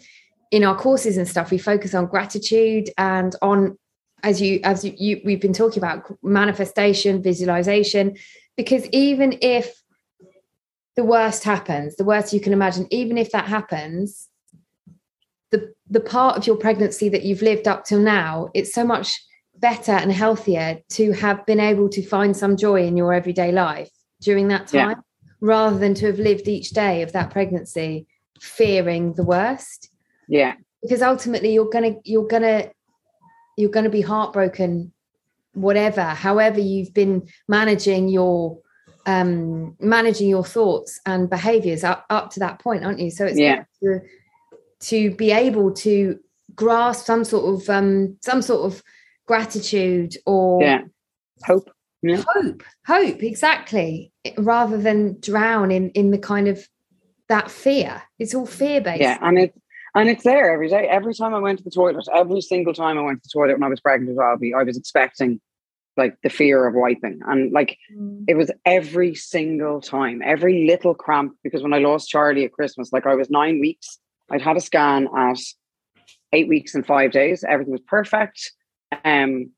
[0.51, 3.79] in our courses and stuff we focus on gratitude and on
[4.23, 8.17] as you as you, you we've been talking about manifestation visualization
[8.57, 9.83] because even if
[10.97, 12.87] the worst happens the worst you can imagine.
[12.91, 14.29] Even if that happens
[15.51, 19.21] the the part of your pregnancy that you've lived up till now it's so much
[19.57, 23.91] better and healthier to have been able to find some joy in your everyday life
[24.21, 24.95] during that time yeah.
[25.41, 28.07] rather than to have lived each day of that pregnancy
[28.41, 29.91] fearing the worst.
[30.29, 30.55] Yeah.
[30.83, 32.71] Because ultimately you're gonna you're gonna
[33.57, 34.93] you're gonna be heartbroken
[35.53, 38.59] whatever however you've been managing your
[39.07, 43.11] um managing your thoughts and behaviors up up to that point aren't you?
[43.11, 43.65] So it's yeah.
[43.83, 44.01] to,
[44.81, 46.19] to be able to
[46.55, 48.83] grasp some sort of um some sort of
[49.27, 50.83] gratitude or yeah.
[51.45, 51.71] Hope.
[52.03, 52.23] Yeah.
[52.35, 56.69] hope hope exactly rather than drown in in the kind of
[57.29, 58.03] that fear.
[58.19, 59.01] It's all fear based.
[59.01, 59.59] Yeah and it's
[59.95, 60.87] and it's there every day.
[60.89, 63.55] Every time i went to the toilet every single time i went to the toilet
[63.55, 65.41] when i was pregnant with albie i was expecting
[65.97, 68.25] like the fear of wiping and like mm.
[68.27, 72.93] it was every single time every little cramp because when i lost charlie at christmas
[72.93, 73.99] like i was nine weeks
[74.31, 75.39] i'd had a scan at
[76.33, 78.53] eight weeks and five days everything was perfect
[79.05, 79.51] um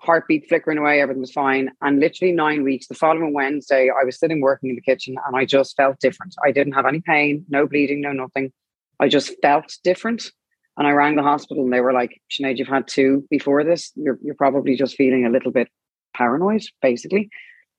[0.00, 1.70] heartbeat flickering away, everything was fine.
[1.82, 5.36] And literally nine weeks, the following Wednesday, I was sitting working in the kitchen and
[5.36, 6.34] I just felt different.
[6.44, 8.52] I didn't have any pain, no bleeding, no nothing.
[9.00, 10.30] I just felt different.
[10.78, 13.90] And I rang the hospital and they were like, Sinead, you've had two before this.
[13.96, 15.68] You're, you're probably just feeling a little bit
[16.14, 17.30] paranoid, basically.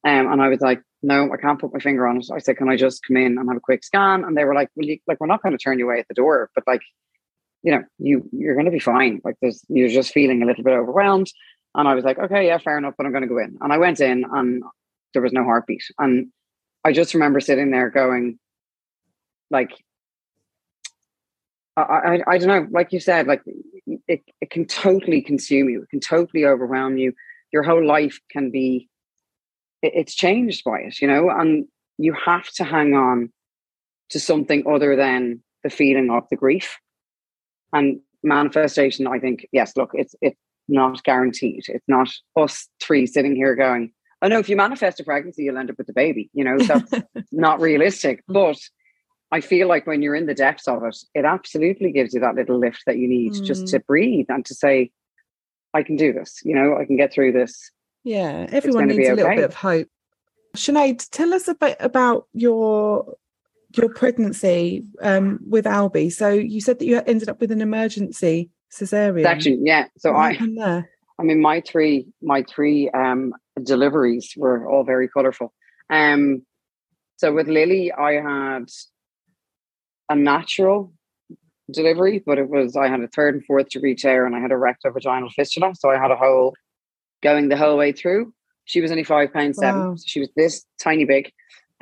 [0.06, 2.26] Um, and I was like, no, I can't put my finger on it.
[2.34, 4.26] I said, can I just come in and have a quick scan?
[4.26, 6.10] And they were like, well, you, like, we're not going to turn you away at
[6.10, 6.82] the door, but like,
[7.64, 9.22] you know, you, you're going to be fine.
[9.24, 11.32] Like there's, you're just feeling a little bit overwhelmed.
[11.76, 13.58] And I was like, okay, yeah, fair enough, but I'm going to go in.
[13.62, 14.64] And I went in and
[15.14, 15.84] there was no heartbeat.
[15.98, 16.32] And
[16.84, 18.40] I just remember sitting there going,
[19.52, 19.72] like,
[21.82, 23.42] I, I, I don't know, like you said, like
[24.08, 27.14] it, it can totally consume you, it can totally overwhelm you.
[27.52, 28.90] Your whole life can be,
[29.82, 31.66] it, it's changed by it, you know, and
[31.98, 33.32] you have to hang on
[34.10, 36.78] to something other than the feeling of the grief.
[37.74, 41.64] And manifestation, I think, yes, look, it's it's not guaranteed.
[41.68, 45.58] It's not us three sitting here going, oh no, if you manifest a pregnancy, you'll
[45.58, 46.30] end up with the baby.
[46.34, 46.92] You know, that's
[47.32, 48.24] not realistic.
[48.28, 48.58] But
[49.32, 52.36] I feel like when you're in the depths of it, it absolutely gives you that
[52.36, 53.46] little lift that you need mm.
[53.46, 54.92] just to breathe and to say,
[55.74, 56.40] I can do this.
[56.44, 57.72] You know, I can get through this.
[58.04, 59.16] Yeah, everyone needs a okay.
[59.16, 59.88] little bit of hope.
[60.56, 63.16] Sinead, tell us a bit about your
[63.78, 66.12] your pregnancy um, with Albie.
[66.12, 69.22] So you said that you ended up with an emergency cesarean.
[69.22, 69.86] Section, yeah.
[69.98, 70.86] So what I,
[71.20, 75.54] I mean, my three, my three um, deliveries were all very colourful.
[75.90, 76.44] Um,
[77.18, 78.70] so with Lily, I had
[80.10, 80.94] a natural
[81.72, 84.52] delivery, but it was I had a third and fourth degree tear, and I had
[84.52, 85.74] a rectovaginal fistula.
[85.76, 86.56] So I had a hole
[87.22, 88.34] going the whole way through.
[88.66, 89.96] She was only five pounds seven, wow.
[89.96, 91.32] so she was this tiny big,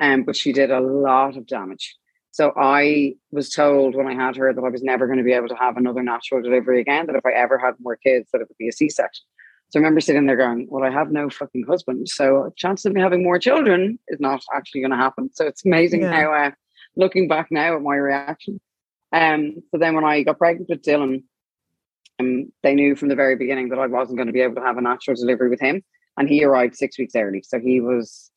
[0.00, 1.96] um, but she did a lot of damage.
[2.30, 5.32] So I was told when I had her that I was never going to be
[5.32, 8.40] able to have another natural delivery again, that if I ever had more kids, that
[8.40, 9.24] it would be a C section.
[9.70, 12.08] So I remember sitting there going, Well, I have no fucking husband.
[12.08, 15.30] So a chance of me having more children is not actually going to happen.
[15.34, 16.12] So it's amazing yeah.
[16.12, 16.50] how, uh,
[16.96, 18.60] looking back now at my reaction.
[19.12, 21.22] Um, so then when I got pregnant with Dylan,
[22.20, 24.62] um, they knew from the very beginning that I wasn't going to be able to
[24.62, 25.82] have a natural delivery with him.
[26.16, 27.42] And he arrived six weeks early.
[27.46, 28.30] So he was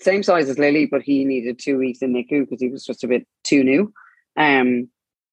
[0.00, 3.04] same size as Lily, but he needed two weeks in NICU because he was just
[3.04, 3.92] a bit too new.
[4.36, 4.88] Um,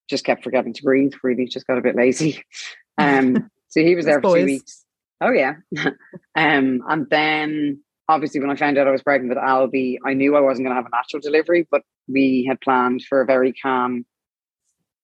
[0.09, 1.13] just kept forgetting to breathe.
[1.23, 2.43] Really, just got a bit lazy.
[2.97, 4.85] Um, so he was there for two weeks.
[5.21, 5.55] Oh yeah.
[6.35, 10.35] um, and then obviously when I found out I was pregnant with Albie, I knew
[10.35, 13.53] I wasn't going to have a natural delivery, but we had planned for a very
[13.53, 14.05] calm,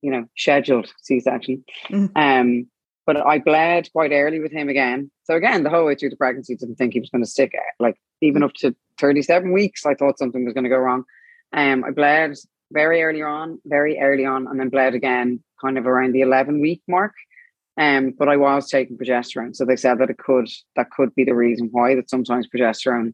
[0.02, 1.64] you know, scheduled C-section.
[1.90, 2.12] Mm.
[2.16, 2.68] Um,
[3.06, 5.12] but I bled quite early with him again.
[5.26, 7.54] So again, the whole way through the pregnancy, didn't think he was going to stick.
[7.80, 8.46] Like even mm.
[8.46, 11.04] up to 37 weeks, I thought something was going to go wrong.
[11.52, 12.36] Um, I bled
[12.72, 16.62] very early on, very early on, and then bled again kind of around the 11
[16.62, 17.14] week mark.
[17.78, 19.56] Um, but I was taking progesterone.
[19.56, 23.14] So they said that it could that could be the reason why that sometimes progesterone,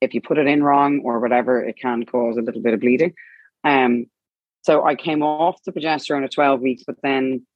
[0.00, 2.80] if you put it in wrong or whatever, it can cause a little bit of
[2.80, 3.12] bleeding.
[3.64, 4.06] Um,
[4.62, 7.46] so I came off the progesterone at 12 weeks, but then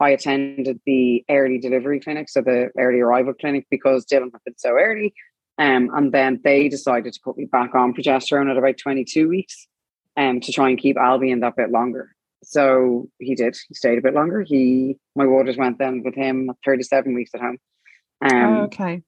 [0.00, 4.58] I attended the early delivery clinic, so the early arrival clinic, because Dylan had been
[4.58, 5.14] so early.
[5.58, 9.68] Um, and then they decided to put me back on progesterone at about 22 weeks
[10.16, 12.14] um, to try and keep Albie in that bit longer.
[12.42, 13.56] So he did.
[13.68, 14.42] He stayed a bit longer.
[14.42, 17.58] He my waters went then with him 37 weeks at home.
[18.22, 19.02] Um, oh, okay.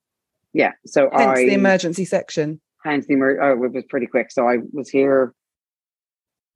[0.52, 0.72] Yeah.
[0.86, 2.60] So hence I the emergency section.
[2.84, 4.30] Hence the emer- oh, it was pretty quick.
[4.30, 5.34] So I was here,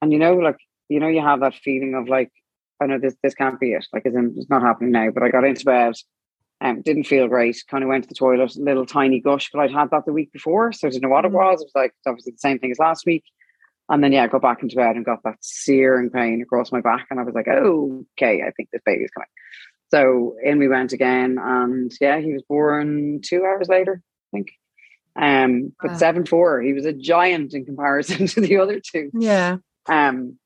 [0.01, 0.57] and you know, like
[0.89, 2.31] you know, you have that feeling of like,
[2.81, 3.85] I know this this can't be it.
[3.93, 5.09] Like, it's not happening now.
[5.11, 5.95] But I got into bed
[6.61, 7.63] um, didn't feel great.
[7.69, 10.31] Kind of went to the toilet, little tiny gush, but I'd had that the week
[10.31, 11.35] before, so I didn't know what it mm.
[11.35, 11.61] was.
[11.61, 13.23] It was like obviously the same thing as last week.
[13.89, 16.81] And then yeah, I got back into bed and got that searing pain across my
[16.81, 19.27] back, and I was like, oh, okay, I think this baby's coming.
[19.89, 24.49] So in we went again, and yeah, he was born two hours later, I think.
[25.15, 25.97] Um, but wow.
[25.97, 29.09] seven four, he was a giant in comparison to the other two.
[29.13, 29.57] Yeah.
[29.87, 30.37] Um,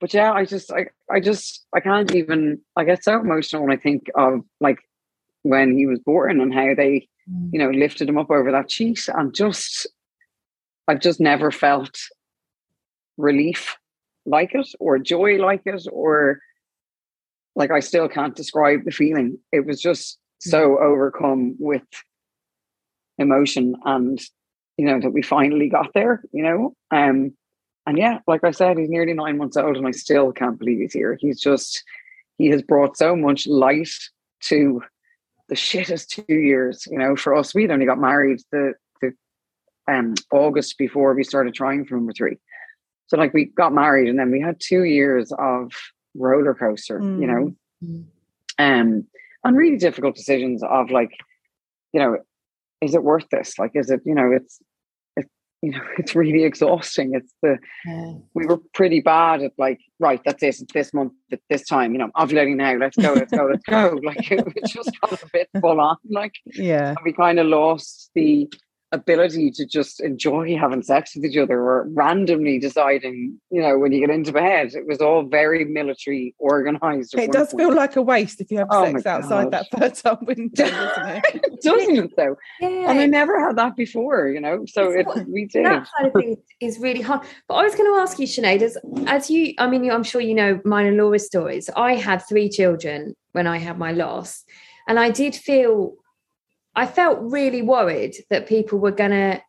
[0.00, 2.60] but yeah, I just, I, I just, I can't even.
[2.76, 4.78] I get so emotional when I think of like
[5.42, 7.50] when he was born and how they, mm.
[7.52, 9.86] you know, lifted him up over that sheet and just,
[10.86, 11.98] I've just never felt
[13.18, 13.76] relief
[14.24, 16.40] like it or joy like it or
[17.54, 19.38] like I still can't describe the feeling.
[19.52, 20.80] It was just so mm.
[20.80, 21.82] overcome with
[23.18, 24.18] emotion and
[24.78, 26.74] you know, that we finally got there, you know.
[26.90, 27.34] Um,
[27.84, 30.78] and yeah, like I said, he's nearly nine months old, and I still can't believe
[30.78, 31.18] he's here.
[31.20, 31.82] He's just,
[32.38, 33.90] he has brought so much light
[34.44, 34.82] to
[35.48, 37.54] the shittest two years, you know, for us.
[37.54, 39.12] We'd only got married the, the
[39.88, 42.38] um, August before we started trying for number three.
[43.08, 45.72] So, like, we got married, and then we had two years of
[46.14, 47.20] roller coaster, mm.
[47.20, 48.04] you know, mm.
[48.58, 49.06] um,
[49.44, 51.12] and really difficult decisions of like,
[51.92, 52.18] you know,
[52.80, 53.58] is it worth this?
[53.58, 54.58] Like, is it, you know, it's,
[55.16, 55.28] it's,
[55.62, 57.14] you know, it's really exhausting.
[57.14, 58.14] It's the, yeah.
[58.34, 61.98] we were pretty bad at like, right, that's this, this month, at this time, you
[61.98, 63.98] know, ovulating now, let's go, let's go, let's go.
[64.04, 65.96] Like, it just got a bit full on.
[66.08, 66.94] Like, yeah.
[67.04, 68.50] we kind of lost the,
[68.92, 73.92] ability to just enjoy having sex with each other or randomly deciding, you know, when
[73.92, 74.74] you get into bed.
[74.74, 77.14] It was all very military organized.
[77.14, 77.60] It does point.
[77.60, 81.62] feel like a waste if you have oh sex outside that fertile window, doesn't it?
[81.62, 82.36] doesn't it though?
[82.60, 82.90] Yeah.
[82.90, 84.64] And I never had that before, you know.
[84.66, 85.66] So it, we did.
[85.66, 87.26] That kind of thing is really hard.
[87.46, 90.20] But I was going to ask you, Sinead, as, as you, I mean, I'm sure
[90.20, 91.68] you know mine and Laura's stories.
[91.76, 94.44] I had three children when I had my loss.
[94.86, 95.94] And I did feel
[96.74, 99.42] I felt really worried that people were gonna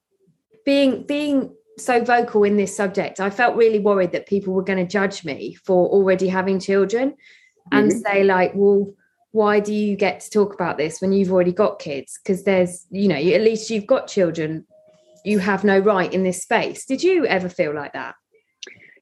[0.65, 3.19] being being so vocal in this subject.
[3.19, 7.15] I felt really worried that people were going to judge me for already having children
[7.71, 7.99] and mm-hmm.
[7.99, 8.93] say like, well,
[9.32, 12.19] why do you get to talk about this when you've already got kids?
[12.21, 14.65] Because there's, you know, at least you've got children.
[15.23, 16.86] You have no right in this space.
[16.86, 18.15] Did you ever feel like that?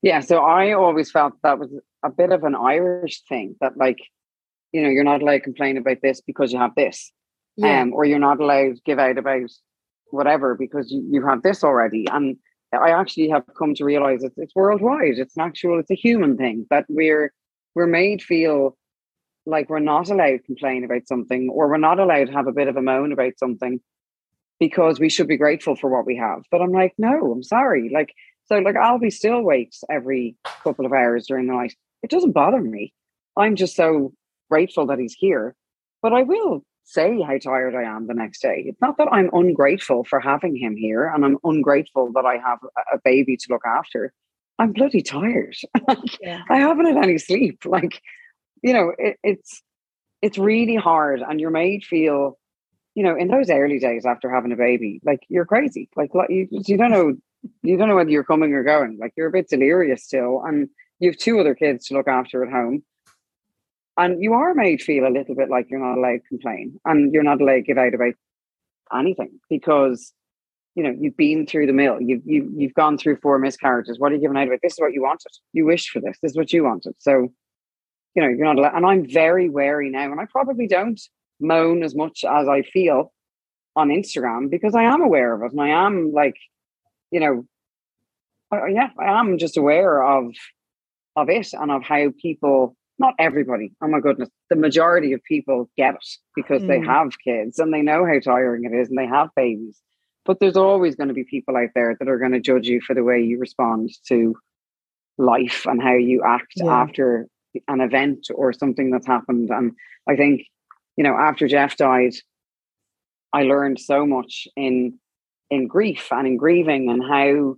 [0.01, 0.19] Yeah.
[0.19, 1.71] So I always felt that was
[2.03, 3.99] a bit of an Irish thing that, like,
[4.71, 7.11] you know, you're not allowed to complain about this because you have this
[7.57, 7.81] yeah.
[7.81, 9.49] um, or you're not allowed to give out about
[10.11, 12.07] whatever because you, you have this already.
[12.11, 12.37] And
[12.73, 15.17] I actually have come to realize it's, it's worldwide.
[15.17, 17.33] It's an actual, it's a human thing that we're
[17.75, 18.75] we're made feel
[19.45, 22.51] like we're not allowed to complain about something or we're not allowed to have a
[22.51, 23.79] bit of a moan about something
[24.59, 26.43] because we should be grateful for what we have.
[26.49, 27.89] But I'm like, no, I'm sorry.
[27.93, 28.13] Like,
[28.45, 31.75] so like Albie still wakes every couple of hours during the night.
[32.01, 32.93] It doesn't bother me.
[33.37, 34.13] I'm just so
[34.49, 35.55] grateful that he's here.
[36.01, 38.63] But I will say how tired I am the next day.
[38.65, 42.59] It's not that I'm ungrateful for having him here and I'm ungrateful that I have
[42.93, 44.13] a baby to look after.
[44.57, 45.55] I'm bloody tired.
[46.21, 46.43] yeah.
[46.49, 47.59] I haven't had any sleep.
[47.65, 48.01] Like,
[48.63, 49.61] you know, it, it's
[50.21, 52.39] it's really hard and you're made feel,
[52.95, 55.89] you know, in those early days after having a baby, like you're crazy.
[55.95, 57.15] Like you you don't know
[57.63, 58.97] you don't know whether you're coming or going.
[58.97, 60.69] Like you're a bit delirious still and
[60.99, 62.83] you have two other kids to look after at home
[63.97, 67.13] and you are made feel a little bit like you're not allowed to complain and
[67.13, 68.13] you're not allowed to give out about
[68.97, 70.13] anything because
[70.75, 71.99] you know you've been through the mill.
[71.99, 73.99] You've you, you've gone through four miscarriages.
[73.99, 74.59] What are you giving out about?
[74.61, 75.31] This is what you wanted.
[75.53, 76.17] You wished for this.
[76.21, 76.93] This is what you wanted.
[76.99, 77.31] So
[78.17, 80.99] you know you're not allowed and i'm very wary now and i probably don't
[81.39, 83.13] moan as much as i feel
[83.75, 86.35] on instagram because i am aware of it and i am like
[87.11, 87.45] you know
[88.51, 90.33] yeah i am just aware of
[91.15, 95.69] of it and of how people not everybody, oh my goodness, the majority of people
[95.77, 96.67] get it because mm.
[96.67, 99.79] they have kids and they know how tiring it is and they have babies.
[100.25, 102.81] But there's always going to be people out there that are going to judge you
[102.81, 104.35] for the way you respond to
[105.17, 106.71] life and how you act yeah.
[106.71, 107.27] after
[107.67, 109.49] an event or something that's happened.
[109.49, 109.71] And
[110.07, 110.41] I think,
[110.95, 112.13] you know, after Jeff died,
[113.33, 114.99] I learned so much in
[115.49, 117.55] in grief and in grieving and how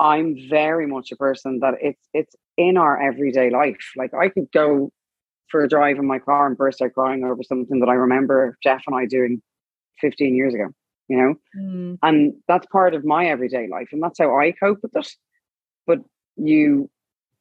[0.00, 3.92] I'm very much a person that it's it's in our everyday life.
[3.96, 4.90] Like I could go
[5.50, 8.56] for a drive in my car and burst out crying over something that I remember
[8.62, 9.40] Jeff and I doing
[10.00, 10.68] 15 years ago,
[11.08, 11.34] you know?
[11.56, 11.98] Mm.
[12.02, 13.88] And that's part of my everyday life.
[13.92, 15.08] And that's how I cope with it.
[15.86, 16.00] But
[16.36, 16.90] you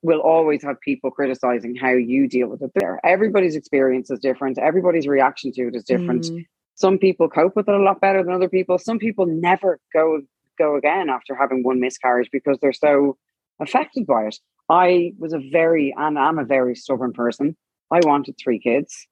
[0.03, 2.99] will always have people criticizing how you deal with it there.
[3.03, 6.25] Everybody's experience is different, everybody's reaction to it is different.
[6.25, 6.45] Mm.
[6.75, 8.77] Some people cope with it a lot better than other people.
[8.77, 10.21] Some people never go
[10.57, 13.17] go again after having one miscarriage because they're so
[13.59, 14.37] affected by it.
[14.69, 17.55] I was a very, and I'm a very stubborn person.
[17.91, 19.07] I wanted three kids.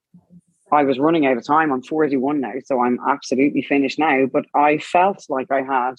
[0.71, 1.71] I was running out of time.
[1.71, 4.25] I'm 41 now, so I'm absolutely finished now.
[4.25, 5.95] But I felt like I had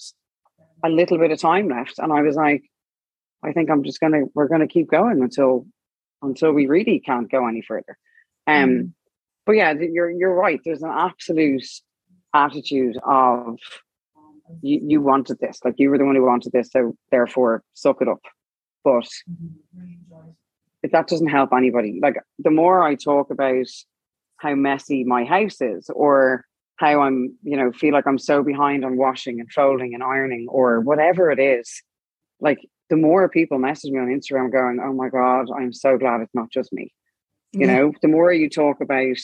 [0.83, 2.63] a little bit of time left, and I was like,
[3.43, 5.65] I think I'm just gonna we're gonna keep going until
[6.21, 7.97] until we really can't go any further.
[8.47, 8.91] Um, mm.
[9.45, 10.59] but yeah, you're you're right.
[10.65, 11.65] There's an absolute
[12.33, 13.57] attitude of
[14.61, 18.01] you, you wanted this, like you were the one who wanted this, so therefore suck
[18.01, 18.21] it up.
[18.85, 19.07] But
[20.85, 21.99] if that doesn't help anybody.
[22.01, 23.65] Like the more I talk about
[24.37, 26.45] how messy my house is, or
[26.77, 30.47] how I'm, you know, feel like I'm so behind on washing and folding and ironing,
[30.49, 31.81] or whatever it is,
[32.39, 36.21] like the more people message me on Instagram going, Oh my God, I'm so glad
[36.21, 36.93] it's not just me.
[37.53, 39.15] You know, the more you talk about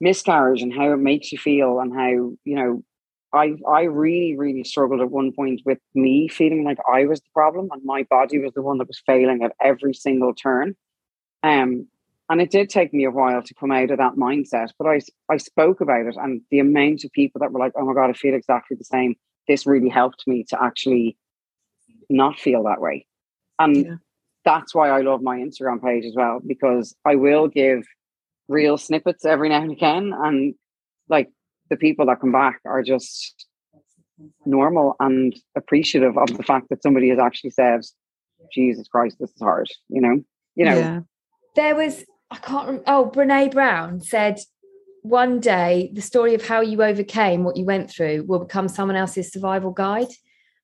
[0.00, 2.82] miscarriage and how it makes you feel and how, you know,
[3.32, 7.30] I I really really struggled at one point with me feeling like I was the
[7.32, 10.74] problem and my body was the one that was failing at every single turn.
[11.42, 11.88] Um,
[12.32, 15.00] and it did take me a while to come out of that mindset, but I
[15.30, 18.10] I spoke about it, and the amount of people that were like, "Oh my god,
[18.10, 19.16] I feel exactly the same."
[19.48, 21.18] This really helped me to actually
[22.08, 23.06] not feel that way,
[23.58, 23.94] and yeah.
[24.46, 27.84] that's why I love my Instagram page as well because I will give
[28.48, 30.54] real snippets every now and again, and
[31.08, 31.28] like
[31.72, 33.46] the people that come back are just
[34.44, 37.80] normal and appreciative of the fact that somebody has actually said,
[38.52, 40.22] Jesus Christ, this is hard, you know?
[40.54, 40.76] You know.
[40.76, 41.00] Yeah.
[41.56, 44.38] There was I can't remember oh, Brene Brown said
[45.00, 48.96] one day the story of how you overcame what you went through will become someone
[48.96, 50.12] else's survival guide.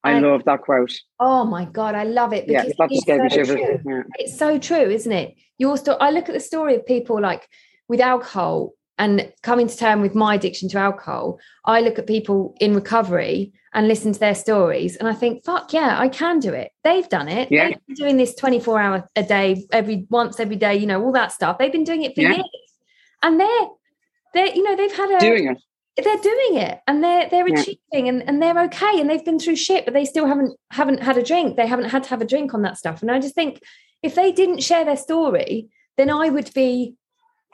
[0.04, 0.92] I and, love that quote.
[1.18, 4.02] Oh my god, I love it because yeah, it's, so yeah.
[4.16, 5.34] it's so true, isn't it?
[5.56, 5.96] Your story.
[6.00, 7.48] I look at the story of people like
[7.88, 12.54] with alcohol and coming to terms with my addiction to alcohol, I look at people
[12.60, 16.52] in recovery and listen to their stories and I think, fuck yeah, I can do
[16.52, 16.72] it.
[16.84, 17.50] They've done it.
[17.50, 17.68] Yeah.
[17.68, 21.12] They've been doing this 24 hour a day, every once every day, you know, all
[21.12, 21.58] that stuff.
[21.58, 22.34] They've been doing it for yeah.
[22.34, 22.46] years.
[23.22, 23.66] And they're
[24.34, 25.58] they're, you know, they've had a doing it.
[26.02, 27.60] They're doing it and they're they're yeah.
[27.60, 31.02] achieving and, and they're okay and they've been through shit, but they still haven't haven't
[31.02, 31.56] had a drink.
[31.56, 33.02] They haven't had to have a drink on that stuff.
[33.02, 33.60] And I just think
[34.02, 36.94] if they didn't share their story, then I would be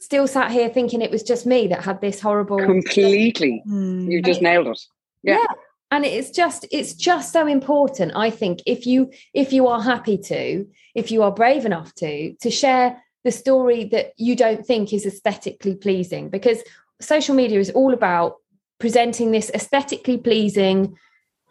[0.00, 3.62] still sat here thinking it was just me that had this horrible completely.
[3.66, 4.10] Mm.
[4.10, 4.80] you just nailed it.
[5.22, 5.38] Yeah.
[5.38, 5.54] yeah.
[5.90, 10.18] And it's just it's just so important i think if you if you are happy
[10.18, 14.92] to if you are brave enough to to share the story that you don't think
[14.92, 16.28] is aesthetically pleasing.
[16.28, 16.62] Because
[17.00, 18.36] social media is all about
[18.78, 20.96] presenting this aesthetically pleasing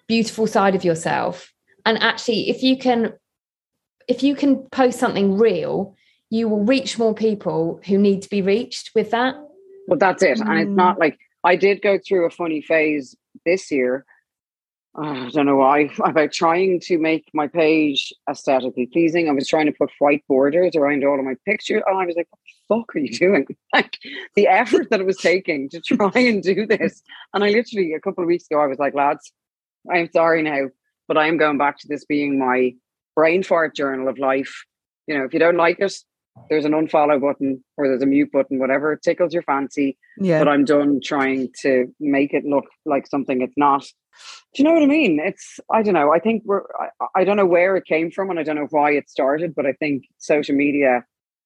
[0.08, 1.51] beautiful side of yourself.
[1.86, 3.13] And actually if you can
[4.08, 5.95] if you can post something real
[6.34, 9.36] you will reach more people who need to be reached with that.
[9.88, 10.39] Well, that's it.
[10.39, 10.50] Mm.
[10.50, 11.02] And it's not mm.
[11.02, 13.15] like I did go through a funny phase
[13.46, 14.04] this year.
[14.98, 19.30] Uh, I don't know why, about trying to make my page aesthetically pleasing.
[19.30, 21.84] I was trying to put white borders around all of my pictures.
[21.86, 23.46] And I was like, what the fuck are you doing?
[23.72, 24.00] Like
[24.36, 27.04] the effort that it was taking to try and do this.
[27.36, 29.32] And I literally, a couple of weeks ago, I was like, lads,
[29.93, 30.69] I'm sorry now,
[31.08, 32.74] but I am going back to this being my
[33.15, 34.63] brain fart journal of life.
[35.06, 35.93] You know, if you don't like it,
[36.50, 39.98] there's an unfollow button or there's a mute button, whatever tickles your fancy.
[40.17, 40.39] Yeah.
[40.39, 43.86] But I'm done trying to make it look like something it's not.
[44.54, 45.19] Do you know what I mean?
[45.24, 46.13] It's I don't know.
[46.13, 48.67] I think we're I, I don't know where it came from and I don't know
[48.69, 51.04] why it started, but I think social media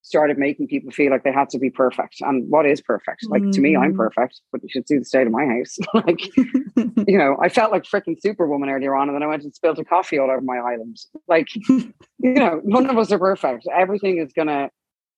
[0.08, 2.16] started making people feel like they had to be perfect.
[2.22, 3.28] And what is perfect?
[3.30, 3.52] Like mm.
[3.52, 3.98] to me, I'm mm.
[3.98, 5.78] perfect, but you should see the state of my house.
[5.94, 6.36] like,
[7.08, 9.80] you know, I felt like freaking superwoman earlier on, and then I went and spilled
[9.80, 10.98] a coffee all over my island.
[11.28, 13.68] Like, you know, none of us are perfect.
[13.74, 14.70] Everything is gonna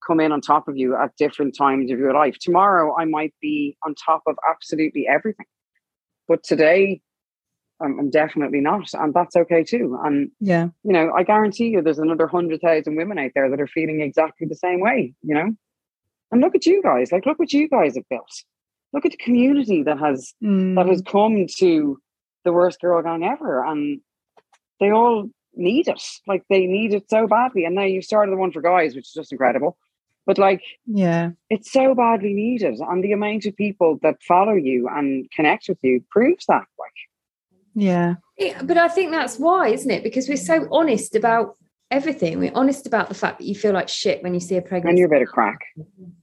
[0.05, 2.37] come in on top of you at different times of your life.
[2.39, 5.45] Tomorrow, I might be on top of absolutely everything.
[6.27, 7.01] But today,
[7.81, 8.93] I'm, I'm definitely not.
[8.93, 9.97] And that's okay too.
[10.03, 13.67] And, yeah, you know, I guarantee you there's another 100,000 women out there that are
[13.67, 15.51] feeling exactly the same way, you know?
[16.31, 17.11] And look at you guys.
[17.11, 18.43] Like, look what you guys have built.
[18.93, 20.75] Look at the community that has mm.
[20.75, 21.11] that has mm.
[21.11, 21.99] come to
[22.43, 24.01] the worst girl gang ever, and
[24.79, 26.01] they all need it.
[26.27, 27.65] Like they need it so badly.
[27.65, 29.77] And now you started the one for guys, which is just incredible.
[30.25, 32.79] But like, yeah, it's so badly needed.
[32.79, 36.65] And the amount of people that follow you and connect with you proves that.
[36.77, 36.93] Like,
[37.73, 38.15] yeah.
[38.37, 38.61] yeah.
[38.61, 40.03] But I think that's why, isn't it?
[40.03, 41.57] Because we're so honest about
[41.89, 42.39] everything.
[42.39, 44.89] We're honest about the fact that you feel like shit when you see a pregnant.
[44.89, 45.59] And you're a bit of crack.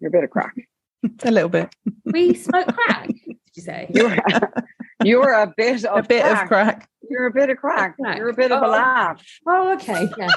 [0.01, 0.55] You're a bit of crack.
[1.25, 1.75] a little bit.
[2.05, 3.91] We smoke crack, did you say?
[3.93, 4.17] You're,
[5.05, 6.43] you're a bit of a bit crack.
[6.43, 6.89] of crack.
[7.09, 7.97] You're a bit of crack.
[7.97, 8.19] crack.
[8.19, 8.57] You're a bit oh.
[8.57, 8.71] of a oh.
[8.71, 9.25] laugh.
[9.47, 10.09] Oh, okay.
[10.19, 10.29] Yeah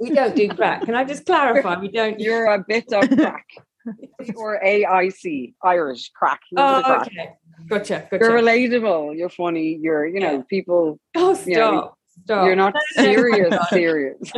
[0.00, 0.82] we don't do crack.
[0.82, 1.78] Can I just clarify?
[1.78, 2.18] We don't.
[2.20, 3.46] You're a bit of crack.
[4.36, 6.40] or AIC, Irish crack.
[6.56, 7.06] oh, crack.
[7.06, 7.30] okay.
[7.68, 8.24] Gotcha, gotcha.
[8.24, 9.16] You're relatable.
[9.16, 9.78] You're funny.
[9.80, 10.42] You're, you know, yeah.
[10.48, 11.00] people.
[11.16, 11.46] Oh, stop.
[11.46, 12.46] You know, stop.
[12.46, 14.32] You're not serious, serious.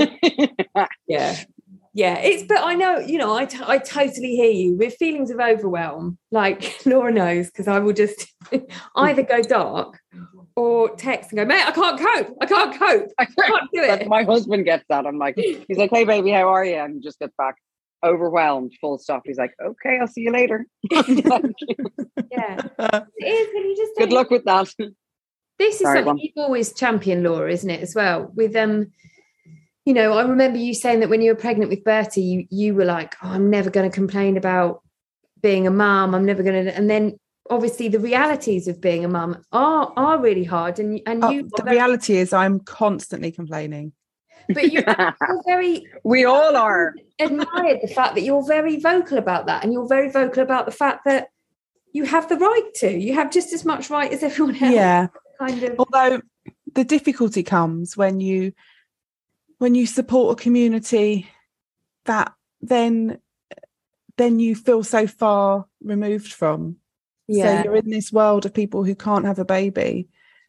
[1.06, 1.36] yeah.
[2.00, 5.30] Yeah, it's, but I know, you know, I, t- I totally hear you with feelings
[5.30, 6.16] of overwhelm.
[6.30, 8.26] Like Laura knows, because I will just
[8.96, 10.00] either go dark
[10.56, 12.38] or text and go, mate, I can't cope.
[12.40, 13.10] I can't cope.
[13.18, 14.08] I can't do it.
[14.08, 15.04] My husband gets that.
[15.04, 16.76] I'm like, he's like, hey, baby, how are you?
[16.76, 17.56] And he just gets back
[18.02, 19.24] overwhelmed, full stop.
[19.26, 20.64] He's like, okay, I'll see you later.
[20.90, 21.02] yeah.
[21.04, 21.18] It
[23.26, 24.72] is, but you just good luck with that.
[25.58, 28.32] This is Sorry, something you've always championed, Laura, isn't it, as well?
[28.34, 28.90] With um,
[29.90, 32.74] you know, I remember you saying that when you were pregnant with Bertie, you you
[32.76, 34.82] were like, oh, I'm never going to complain about
[35.42, 36.14] being a mom.
[36.14, 37.18] I'm never going to, and then
[37.50, 41.42] obviously the realities of being a mum are are really hard and and oh, you
[41.56, 43.92] the very, reality is i'm constantly complaining
[44.54, 44.84] but you're,
[45.48, 49.88] very we all are admired the fact that you're very vocal about that and you're
[49.88, 51.26] very vocal about the fact that
[51.92, 52.90] you have the right to.
[52.90, 54.74] You have just as much right as everyone else.
[54.74, 55.08] Yeah.
[55.38, 55.78] Kind of.
[55.78, 56.20] Although
[56.74, 58.52] the difficulty comes when you
[59.60, 61.28] when you support a community
[62.06, 62.32] that
[62.62, 63.18] then
[64.16, 66.76] then you feel so far removed from.
[67.28, 67.62] Yeah.
[67.62, 70.08] So you're in this world of people who can't have a baby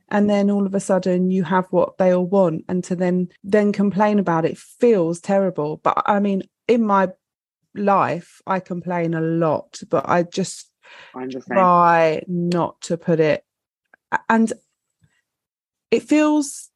[0.10, 3.28] and then all of a sudden you have what they all want and to then
[3.44, 5.78] then complain about it feels terrible.
[5.84, 7.10] But I mean in my
[7.76, 10.72] life I complain a lot, but I just
[11.48, 13.44] try not to put it
[14.30, 14.52] and
[15.92, 16.71] it feels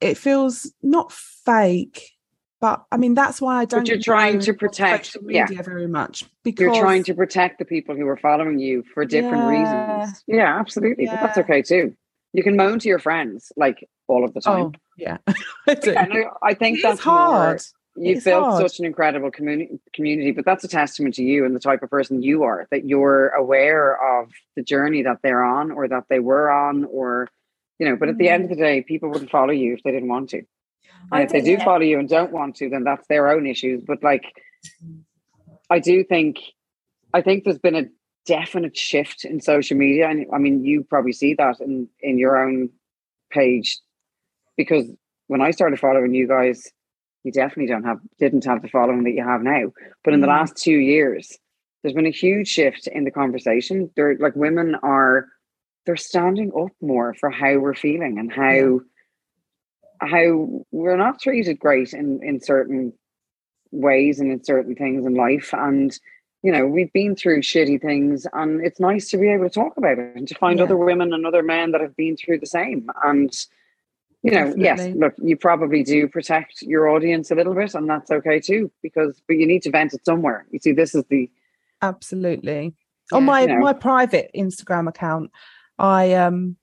[0.00, 2.12] it feels not fake
[2.60, 3.80] but I mean that's why I don't.
[3.80, 5.62] But you're trying to protect media yeah.
[5.62, 9.44] very much because you're trying to protect the people who are following you for different
[9.44, 10.00] yeah.
[10.02, 10.24] reasons.
[10.26, 11.04] Yeah, absolutely.
[11.04, 11.16] Yeah.
[11.16, 11.96] But that's okay too.
[12.32, 14.62] You can moan to your friends like all of the time.
[14.62, 15.34] Oh, yeah, I,
[15.66, 17.62] I, I think it that's hard.
[17.96, 18.62] You've it's built hard.
[18.62, 21.90] such an incredible community, community, but that's a testament to you and the type of
[21.90, 22.68] person you are.
[22.70, 27.28] That you're aware of the journey that they're on, or that they were on, or
[27.80, 27.96] you know.
[27.96, 28.54] But at the end of mm.
[28.54, 30.42] the day, people wouldn't follow you if they didn't want to.
[31.10, 33.82] And if they do follow you and don't want to, then that's their own issues.
[33.84, 34.22] But like,
[35.68, 36.38] I do think,
[37.12, 37.86] I think there's been a
[38.26, 42.36] definite shift in social media, and I mean, you probably see that in in your
[42.38, 42.70] own
[43.30, 43.80] page,
[44.56, 44.86] because
[45.26, 46.70] when I started following you guys,
[47.24, 49.72] you definitely don't have didn't have the following that you have now.
[50.04, 50.36] But in the mm.
[50.38, 51.38] last two years,
[51.82, 53.90] there's been a huge shift in the conversation.
[53.96, 55.26] They're like women are
[55.86, 58.52] they're standing up more for how we're feeling and how.
[58.52, 58.78] Yeah
[60.00, 62.92] how we're not treated great in in certain
[63.70, 65.98] ways and in certain things in life and
[66.42, 69.76] you know we've been through shitty things and it's nice to be able to talk
[69.76, 70.64] about it and to find yeah.
[70.64, 73.46] other women and other men that have been through the same and
[74.22, 74.64] you know Definitely.
[74.64, 78.70] yes look you probably do protect your audience a little bit and that's okay too
[78.82, 81.30] because but you need to vent it somewhere you see this is the
[81.82, 82.74] absolutely
[83.12, 83.58] yeah, on my you know.
[83.58, 85.30] my private instagram account
[85.80, 86.56] i um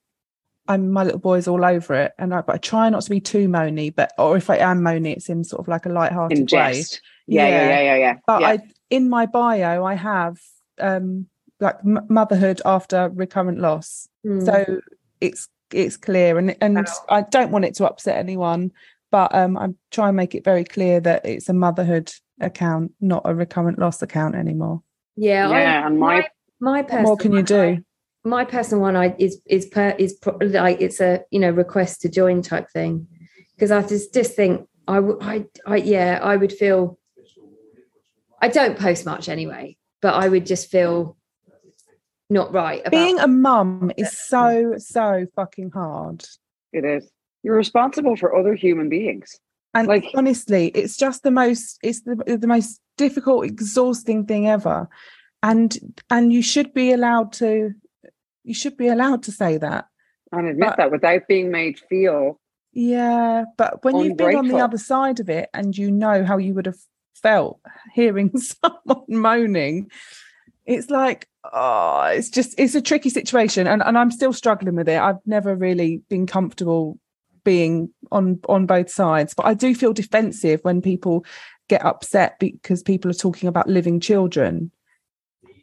[0.68, 3.20] I'm my little boy's all over it, and I, but I try not to be
[3.20, 3.94] too moany.
[3.94, 6.84] But or if I am moany, it's in sort of like a light-hearted in way.
[7.26, 8.14] Yeah, yeah, yeah, yeah, yeah.
[8.26, 8.48] But yeah.
[8.48, 8.58] I
[8.90, 10.38] in my bio I have
[10.78, 11.26] um
[11.58, 14.44] like m- motherhood after recurrent loss, mm.
[14.44, 14.80] so
[15.22, 18.72] it's it's clear, and and I don't want it to upset anyone,
[19.10, 23.22] but um I'm trying to make it very clear that it's a motherhood account, not
[23.24, 24.82] a recurrent loss account anymore.
[25.16, 26.28] Yeah, yeah, I, and my
[26.60, 27.84] my, my what more can you do?
[28.28, 32.02] My personal one I is is per is pro, like it's a you know request
[32.02, 33.06] to join type thing.
[33.54, 36.98] Because I just just think I would I I yeah I would feel
[38.40, 41.16] I don't post much anyway but I would just feel
[42.30, 46.24] not right about being a mum is so so fucking hard.
[46.72, 47.10] It is.
[47.42, 49.40] You're responsible for other human beings.
[49.74, 54.88] And like honestly it's just the most it's the, the most difficult exhausting thing ever.
[55.42, 55.76] And
[56.10, 57.72] and you should be allowed to
[58.48, 59.86] you should be allowed to say that
[60.32, 62.40] and admit but, that without being made feel
[62.72, 64.04] yeah but when ungrateful.
[64.08, 66.78] you've been on the other side of it and you know how you would have
[67.14, 67.60] felt
[67.94, 69.90] hearing someone moaning
[70.66, 74.88] it's like oh it's just it's a tricky situation and, and i'm still struggling with
[74.88, 76.98] it i've never really been comfortable
[77.44, 81.24] being on on both sides but i do feel defensive when people
[81.68, 84.70] get upset because people are talking about living children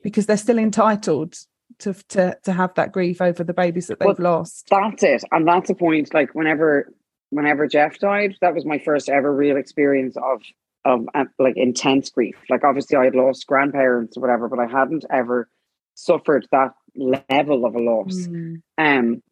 [0.04, 1.36] because they're still entitled
[1.80, 4.68] to to to have that grief over the babies that they've well, lost.
[4.70, 6.14] That's it, and that's a point.
[6.14, 6.94] Like whenever
[7.30, 10.42] whenever Jeff died, that was my first ever real experience of
[10.86, 12.36] of uh, like intense grief.
[12.50, 15.50] Like obviously, I had lost grandparents or whatever, but I hadn't ever
[15.96, 18.28] suffered that level of a loss.
[18.28, 18.62] Mm.
[18.78, 19.24] Um,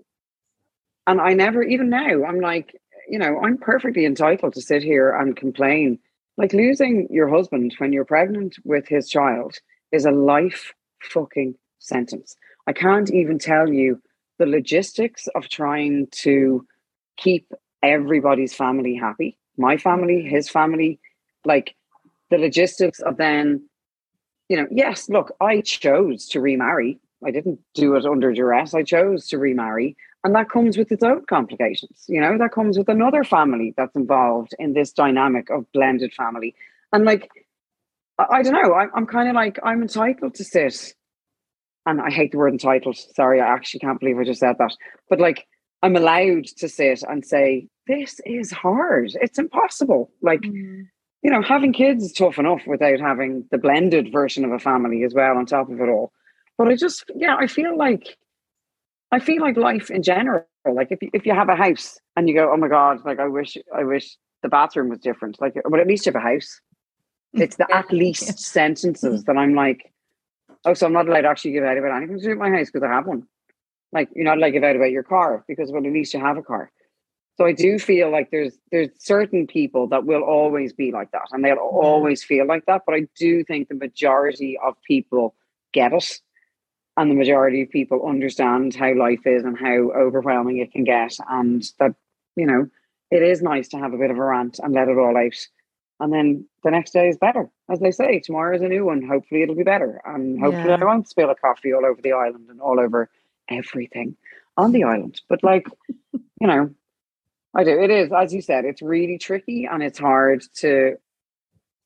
[1.06, 2.76] and I never, even now, I'm like,
[3.10, 6.00] you know, I'm perfectly entitled to sit here and complain.
[6.38, 9.58] Like losing your husband when you're pregnant with his child
[9.92, 10.74] is a life
[11.04, 12.36] fucking sentence.
[12.68, 14.02] I can't even tell you
[14.40, 16.66] the logistics of trying to
[17.18, 19.38] keep everybody's family happy.
[19.58, 21.00] My family, his family,
[21.46, 21.76] like
[22.30, 23.68] the logistics of then,
[24.50, 27.00] you know, yes, look, I chose to remarry.
[27.24, 28.74] I didn't do it under duress.
[28.74, 29.96] I chose to remarry.
[30.24, 32.06] And that comes with its own complications.
[32.08, 36.56] You know, that comes with another family that's involved in this dynamic of blended family.
[36.92, 37.30] And like,
[38.18, 40.94] I, I don't know, I, I'm kind of like, I'm entitled to sit
[41.86, 42.98] and I hate the word entitled.
[42.98, 44.76] Sorry, I actually can't believe I just said that.
[45.10, 45.46] But like,
[45.82, 49.12] I'm allowed to sit and say, this is hard.
[49.16, 50.12] It's impossible.
[50.22, 50.88] Like, mm.
[51.22, 55.04] you know, having kids is tough enough without having the blended version of a family
[55.04, 56.14] as well on top of it all.
[56.58, 58.18] But I just, yeah, I feel like,
[59.12, 62.30] I feel like life in general, like if you, if you have a house and
[62.30, 65.42] you go, oh my God, like I wish, I wish the bathroom was different.
[65.42, 66.62] Like, but at least you have a house.
[67.34, 69.93] It's the at least sentences that I'm like,
[70.66, 72.50] oh, so I'm not allowed to actually give out about anything to do with my
[72.50, 73.28] house because I have one.
[73.92, 76.20] Like you're not allowed to give out about your car because well, at least you
[76.20, 76.72] have a car.
[77.38, 81.28] So I do feel like there's there's certain people that will always be like that
[81.32, 81.86] and they'll mm-hmm.
[81.86, 82.84] always feel like that.
[82.86, 85.36] But I do think the majority of people
[85.74, 86.20] get it.
[86.96, 91.18] And the majority of people understand how life is and how overwhelming it can get.
[91.28, 91.96] And that,
[92.36, 92.68] you know,
[93.10, 95.48] it is nice to have a bit of a rant and let it all out.
[96.00, 97.50] And then the next day is better.
[97.70, 99.06] As they say, tomorrow is a new one.
[99.08, 100.02] Hopefully it'll be better.
[100.06, 100.78] And hopefully yeah.
[100.80, 103.10] I won't spill a coffee all over the island and all over
[103.50, 104.16] everything
[104.58, 105.22] on the island.
[105.30, 105.68] But like,
[106.14, 106.70] you know,
[107.56, 107.80] I do.
[107.80, 110.96] It is, as you said, it's really tricky and it's hard to.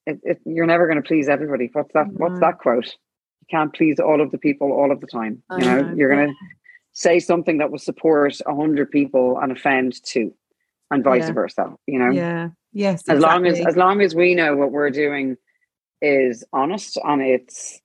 [0.06, 1.70] It, it, you're never going to please everybody.
[1.74, 2.08] What's that?
[2.08, 2.24] Mm-hmm.
[2.24, 2.86] What's that quote?
[2.86, 5.44] You can't please all of the people all of the time.
[5.52, 5.94] You know, know.
[5.96, 6.36] you're going to
[6.94, 10.34] say something that will support a hundred people and offend two,
[10.90, 11.34] and vice yeah.
[11.34, 11.74] versa.
[11.88, 12.12] You know.
[12.12, 12.50] Yeah.
[12.78, 13.10] Yes.
[13.10, 15.36] As long as as long as we know what we're doing
[16.00, 17.82] is honest and it's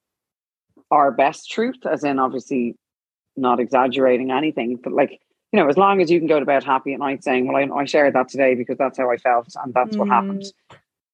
[0.91, 2.77] our best truth, as in obviously
[3.35, 5.19] not exaggerating anything, but like
[5.51, 7.57] you know, as long as you can go to bed happy at night saying, well,
[7.57, 10.01] I, I shared that today because that's how I felt and that's mm.
[10.01, 10.45] what happened.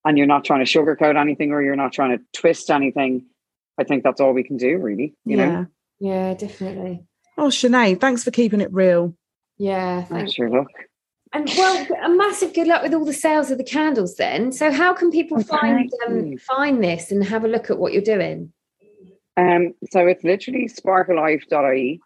[0.03, 3.27] And you're not trying to sugarcoat anything or you're not trying to twist anything.
[3.77, 5.15] I think that's all we can do, really.
[5.23, 5.45] You yeah.
[5.45, 5.67] know?
[5.99, 7.05] Yeah, definitely.
[7.37, 9.15] Oh, Sinead, thanks for keeping it real.
[9.57, 10.03] Yeah.
[10.03, 10.33] Thanks.
[10.33, 10.67] Sure look.
[11.31, 14.51] And well, a massive good luck with all the sales of the candles then.
[14.51, 18.01] So how can people find um, find this and have a look at what you're
[18.01, 18.51] doing?
[19.37, 22.01] Um, so it's literally sparkalife.ie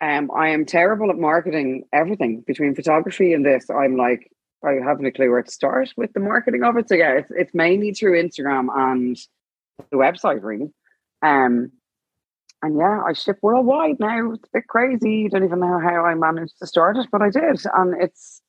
[0.00, 3.68] um, I am terrible at marketing everything between photography and this.
[3.68, 4.30] I'm like,
[4.64, 6.88] I haven't a clue where to start with the marketing of it.
[6.88, 9.16] So yeah, it's it's mainly through Instagram and
[9.90, 10.72] the website really.
[11.22, 11.72] Um,
[12.62, 14.32] and yeah, I ship worldwide now.
[14.32, 15.12] It's a bit crazy.
[15.12, 18.40] You don't even know how I managed to start it, but I did, and it's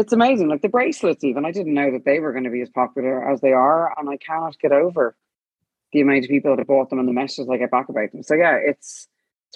[0.00, 0.48] it's amazing.
[0.48, 3.30] Like the bracelets, even I didn't know that they were going to be as popular
[3.30, 5.16] as they are, and I cannot get over
[5.92, 8.12] the amount of people that have bought them and the messages I get back about
[8.12, 8.22] them.
[8.22, 9.08] So yeah, it's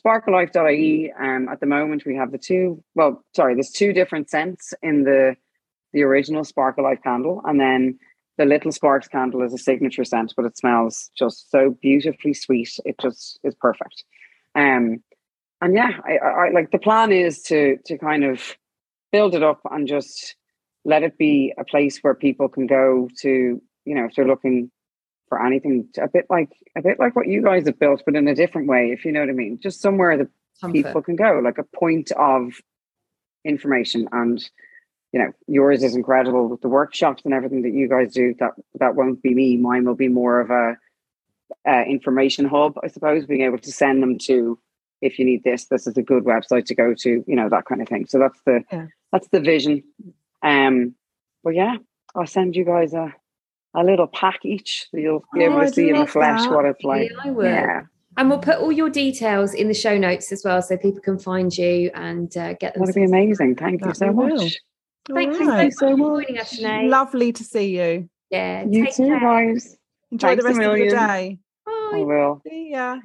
[0.05, 4.75] sparkalife.ie um at the moment we have the two well sorry there's two different scents
[4.83, 5.37] in the
[5.93, 7.99] the original Spark a Life candle and then
[8.37, 12.77] the little sparks candle is a signature scent but it smells just so beautifully sweet
[12.85, 14.05] it just is perfect
[14.57, 15.03] um
[15.61, 18.57] and yeah I, I like the plan is to to kind of
[19.15, 20.35] build it up and just
[20.85, 24.71] let it be a place where people can go to you know if they're looking
[25.29, 28.29] for anything a bit like a bit like what you guys have built, but in
[28.29, 29.59] a different way, if you know what I mean.
[29.61, 30.29] Just somewhere that
[30.61, 30.75] Comfort.
[30.75, 32.53] people can go, like a point of
[33.45, 34.09] information.
[34.13, 34.39] And
[35.13, 38.35] you know, yours is incredible with the workshops and everything that you guys do.
[38.41, 39.57] That that won't be me.
[39.57, 40.77] Mine will be more of a
[41.69, 44.59] uh, information hub, I suppose, being able to send them to
[45.01, 47.67] if you need this, this is a good website to go to, you know, that
[47.67, 48.07] kind of thing.
[48.07, 48.87] So that's the yeah.
[49.15, 49.85] That's the vision.
[50.43, 50.95] Um,
[51.45, 51.77] but yeah,
[52.15, 53.15] I'll send you guys a
[53.77, 54.87] a little pack each.
[54.91, 56.51] So you'll be able oh, to see in the flesh that.
[56.51, 57.11] what it's like.
[57.11, 57.45] Yeah, I will.
[57.45, 57.81] Yeah.
[58.17, 61.19] And we'll put all your details in the show notes as well, so people can
[61.19, 62.85] find you and uh, get them.
[62.85, 63.57] That'd be amazing.
[63.57, 64.57] Thank that you so much.
[65.13, 65.65] Thank right.
[65.65, 66.89] you so much for joining us, Sinead.
[66.89, 68.09] Lovely to see you.
[68.31, 68.65] Yeah.
[68.69, 69.21] You too, care.
[69.21, 69.77] guys.
[70.11, 71.39] Enjoy Thanks the rest of your day.
[71.95, 72.01] Bye.
[72.01, 72.43] I will.
[72.49, 73.01] See ya.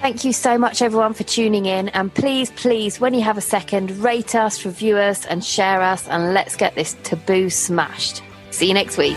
[0.00, 1.88] Thank you so much, everyone, for tuning in.
[1.90, 6.06] And please, please, when you have a second, rate us, review us, and share us.
[6.08, 8.22] And let's get this taboo smashed.
[8.50, 9.16] See you next week.